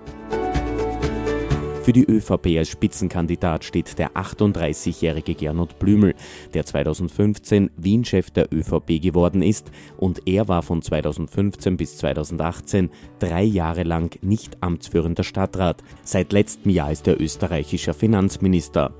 Für 1.88 1.94
die 1.94 2.04
ÖVP 2.04 2.58
als 2.58 2.68
Spitzenkandidat 2.68 3.64
steht 3.64 3.98
der 3.98 4.10
38-jährige 4.10 5.34
Gernot 5.34 5.78
Blümel, 5.78 6.14
der 6.52 6.66
2015 6.66 7.70
Wien-Chef 7.78 8.30
der 8.30 8.52
ÖVP 8.52 9.00
geworden 9.00 9.40
ist 9.40 9.70
und 9.96 10.20
er 10.26 10.48
war 10.48 10.60
von 10.60 10.82
2015 10.82 11.78
bis 11.78 11.96
2018 11.96 12.90
drei 13.20 13.42
Jahre 13.42 13.84
lang 13.84 14.22
nicht 14.22 14.58
amtsführender 14.62 15.24
Stadtrat. 15.24 15.82
Seit 16.02 16.34
letztem 16.34 16.72
Jahr 16.72 16.92
ist 16.92 17.08
er 17.08 17.18
österreichischer 17.18 17.94
Finanzminister. 17.94 18.92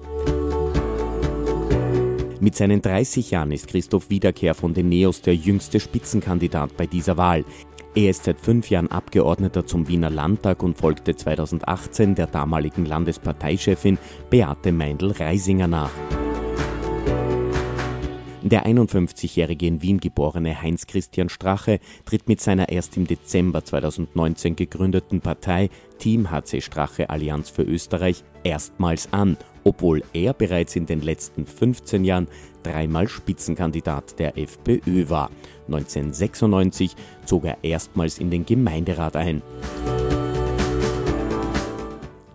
Mit 2.41 2.55
seinen 2.55 2.81
30 2.81 3.33
Jahren 3.33 3.51
ist 3.51 3.67
Christoph 3.67 4.11
Wiederkehr 4.11 4.55
von 4.55 4.73
den 4.73 4.89
Neos 4.89 5.21
der 5.21 5.35
jüngste 5.35 5.81
Spitzenkandidat 5.81 6.77
bei 6.77 6.87
dieser 6.87 7.17
Wahl. 7.17 7.45
Er 7.95 8.11
ist 8.11 8.25
seit 8.25 8.41
fünf 8.41 8.71
Jahren 8.71 8.91
Abgeordneter 8.91 9.67
zum 9.67 9.89
Wiener 9.89 10.11
Landtag 10.11 10.63
und 10.63 10.79
folgte 10.79 11.17
2018 11.17 12.15
der 12.15 12.27
damaligen 12.27 12.85
Landesparteichefin 12.85 13.99
Beate 14.31 14.73
Meindl-Reisinger 14.73 15.67
nach. 15.67 15.91
Der 18.43 18.67
51-jährige 18.67 19.67
in 19.67 19.83
Wien 19.83 19.99
geborene 19.99 20.63
Heinz-Christian 20.63 21.29
Strache 21.29 21.81
tritt 22.05 22.29
mit 22.29 22.41
seiner 22.41 22.69
erst 22.69 22.97
im 22.97 23.05
Dezember 23.05 23.65
2019 23.65 24.55
gegründeten 24.55 25.21
Partei 25.21 25.71
Team 25.99 26.31
HC 26.31 26.61
Strache 26.61 27.11
Allianz 27.11 27.51
für 27.51 27.65
Österreich 27.65 28.23
erstmals 28.45 29.13
an, 29.13 29.37
obwohl 29.65 30.05
er 30.13 30.35
bereits 30.35 30.77
in 30.77 30.87
den 30.87 31.03
letzten 31.03 31.47
15 31.47 32.05
Jahren 32.05 32.29
dreimal 32.63 33.09
Spitzenkandidat 33.09 34.21
der 34.21 34.39
FPÖ 34.39 35.09
war. 35.09 35.31
1996 35.67 36.95
zog 37.25 37.45
er 37.45 37.59
erstmals 37.63 38.19
in 38.19 38.31
den 38.31 38.47
Gemeinderat 38.47 39.17
ein. 39.17 39.43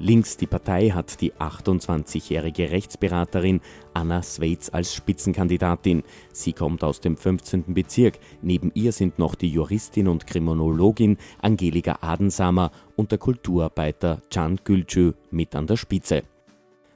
Links 0.04 0.36
die 0.36 0.48
Partei 0.48 0.90
hat 0.90 1.22
die 1.22 1.32
28-jährige 1.32 2.72
Rechtsberaterin 2.72 3.62
Anna 3.94 4.22
Sveits 4.22 4.70
als 4.70 4.94
Spitzenkandidatin. 4.94 6.04
Sie 6.34 6.52
kommt 6.52 6.84
aus 6.84 7.00
dem 7.00 7.16
15. 7.16 7.74
Bezirk. 7.74 8.20
Neben 8.42 8.70
ihr 8.74 8.92
sind 8.92 9.18
noch 9.18 9.36
die 9.36 9.48
Juristin 9.48 10.10
und 10.10 10.28
Kriminologin 10.28 11.16
Angelika 11.42 12.00
Adensamer 12.02 12.72
und 12.98 13.12
der 13.12 13.18
Kulturarbeiter 13.18 14.22
Can 14.30 14.60
Gülcü 14.66 15.14
mit 15.32 15.56
an 15.56 15.68
der 15.68 15.78
Spitze. 15.78 16.24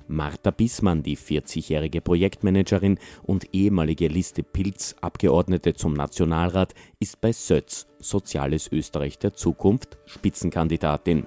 Martha 0.09 0.51
Bissmann, 0.51 1.01
die 1.01 1.17
40-jährige 1.17 2.01
Projektmanagerin 2.01 2.99
und 3.23 3.53
ehemalige 3.53 4.09
Liste 4.09 4.43
Pilz 4.43 4.97
Abgeordnete 4.99 5.75
zum 5.75 5.93
Nationalrat, 5.93 6.73
ist 6.99 7.21
bei 7.21 7.31
SÖTZ, 7.31 7.87
Soziales 7.99 8.69
Österreich 8.69 9.17
der 9.17 9.33
Zukunft, 9.33 9.97
Spitzenkandidatin. 10.07 11.25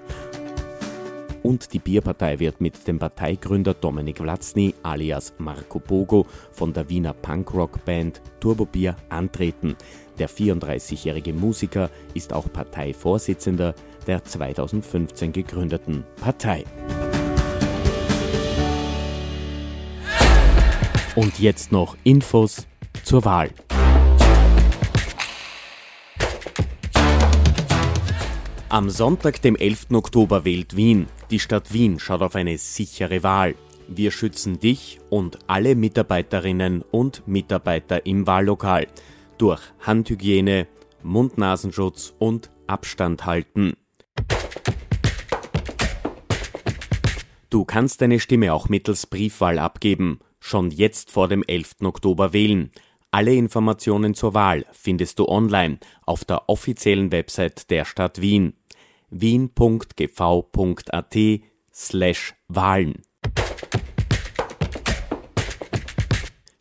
Und 1.43 1.73
die 1.73 1.79
Bierpartei 1.79 2.39
wird 2.39 2.61
mit 2.61 2.87
dem 2.87 2.99
Parteigründer 2.99 3.73
Dominik 3.73 4.19
Vlatzny 4.19 4.75
alias 4.83 5.33
Marco 5.39 5.79
Bogo 5.79 6.27
von 6.53 6.73
der 6.73 6.89
Wiener 6.91 7.15
Punkrock-Band 7.15 8.21
Turbo 8.41 8.67
Bier 8.67 8.97
antreten. 9.09 9.77
Der 10.19 10.29
34-jährige 10.29 11.33
Musiker 11.33 11.89
ist 12.13 12.35
auch 12.35 12.53
Parteivorsitzender 12.53 13.75
der 14.07 14.23
2015 14.23 15.33
gegründeten 15.33 16.05
Partei. 16.21 16.65
Und 21.15 21.39
jetzt 21.39 21.73
noch 21.73 21.97
Infos 22.05 22.67
zur 23.03 23.25
Wahl. 23.25 23.51
Am 28.69 28.89
Sonntag, 28.89 29.43
dem 29.43 29.57
11. 29.57 29.87
Oktober, 29.93 30.45
wählt 30.45 30.77
Wien. 30.77 31.09
Die 31.31 31.39
Stadt 31.39 31.73
Wien 31.73 32.01
schaut 32.01 32.23
auf 32.23 32.35
eine 32.35 32.59
sichere 32.59 33.23
Wahl. 33.23 33.55
Wir 33.87 34.11
schützen 34.11 34.59
dich 34.59 34.99
und 35.11 35.39
alle 35.47 35.77
Mitarbeiterinnen 35.77 36.83
und 36.83 37.27
Mitarbeiter 37.29 38.05
im 38.05 38.27
Wahllokal 38.27 38.89
durch 39.39 39.61
Handhygiene, 39.87 40.67
Mund-Nasenschutz 41.03 42.15
und 42.19 42.51
Abstand 42.67 43.27
halten. 43.27 43.75
Du 47.49 47.65
kannst 47.65 48.01
deine 48.01 48.21
Stimme 48.21 48.53
auch 48.53 48.69
mittels 48.69 49.07
Briefwahl 49.07 49.59
abgeben 49.59 50.21
schon 50.41 50.71
jetzt 50.71 51.11
vor 51.11 51.29
dem 51.29 51.45
11. 51.47 51.77
Oktober 51.85 52.33
wählen. 52.33 52.71
Alle 53.13 53.35
Informationen 53.35 54.15
zur 54.15 54.35
Wahl 54.35 54.65
findest 54.73 55.19
du 55.19 55.27
online 55.27 55.79
auf 56.07 56.25
der 56.25 56.49
offiziellen 56.49 57.13
Website 57.13 57.71
der 57.71 57.85
Stadt 57.85 58.21
Wien 58.21 58.55
wien.gv.at 59.11 59.97
slash 61.73 62.35
Wahlen. 62.49 63.03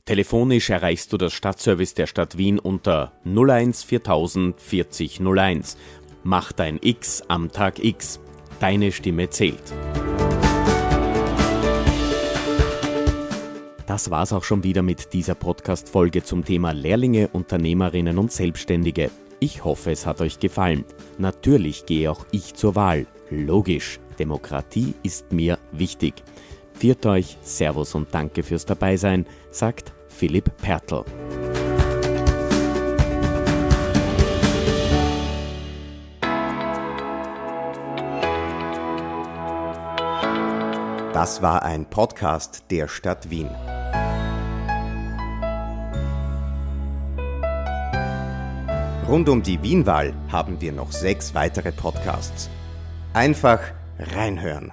Telefonisch 0.06 0.72
erreichst 0.72 1.14
du 1.14 1.18
das 1.18 1.34
Stadtservice 1.34 1.94
der 1.94 2.08
Stadt 2.08 2.38
Wien 2.38 2.58
unter 2.58 3.14
01 3.26 3.84
4000 3.84 4.60
40 4.60 5.22
01. 5.22 5.78
Mach 6.24 6.52
dein 6.52 6.80
X 6.82 7.22
am 7.28 7.52
Tag 7.52 7.84
X. 7.84 8.20
Deine 8.60 8.92
Stimme 8.92 9.30
zählt. 9.30 9.62
Das 13.86 14.10
war's 14.10 14.34
auch 14.34 14.44
schon 14.44 14.64
wieder 14.64 14.82
mit 14.82 15.14
dieser 15.14 15.36
Podcast-Folge 15.36 16.24
zum 16.24 16.44
Thema 16.44 16.72
Lehrlinge, 16.72 17.28
Unternehmerinnen 17.28 18.18
und 18.18 18.32
Selbstständige. 18.32 19.12
Ich 19.42 19.64
hoffe, 19.64 19.92
es 19.92 20.06
hat 20.06 20.20
euch 20.20 20.40
gefallen. 20.40 20.84
Natürlich 21.18 21.86
gehe 21.86 22.12
auch 22.12 22.26
ich 22.32 22.56
zur 22.56 22.76
Wahl. 22.76 23.08
Logisch, 23.30 24.00
Demokratie 24.18 24.96
ist 25.02 25.32
mir 25.32 25.58
wichtig. 25.72 26.24
Viert 26.74 27.06
euch, 27.06 27.38
Servus 27.42 27.96
und 27.96 28.14
danke 28.14 28.44
fürs 28.44 28.66
Dabeisein, 28.66 29.26
sagt 29.52 29.94
Philipp 30.10 30.52
Pertl. 30.58 31.06
Das 41.14 41.42
war 41.42 41.64
ein 41.64 41.90
Podcast 41.90 42.64
der 42.72 42.88
Stadt 42.88 43.30
Wien. 43.30 43.50
Rund 49.10 49.28
um 49.28 49.42
die 49.42 49.60
Wienwahl 49.64 50.14
haben 50.32 50.62
wir 50.62 50.72
noch 50.72 50.92
sechs 50.92 51.34
weitere 51.34 51.72
Podcasts. 51.72 52.48
Einfach 53.12 53.60
reinhören. 53.98 54.72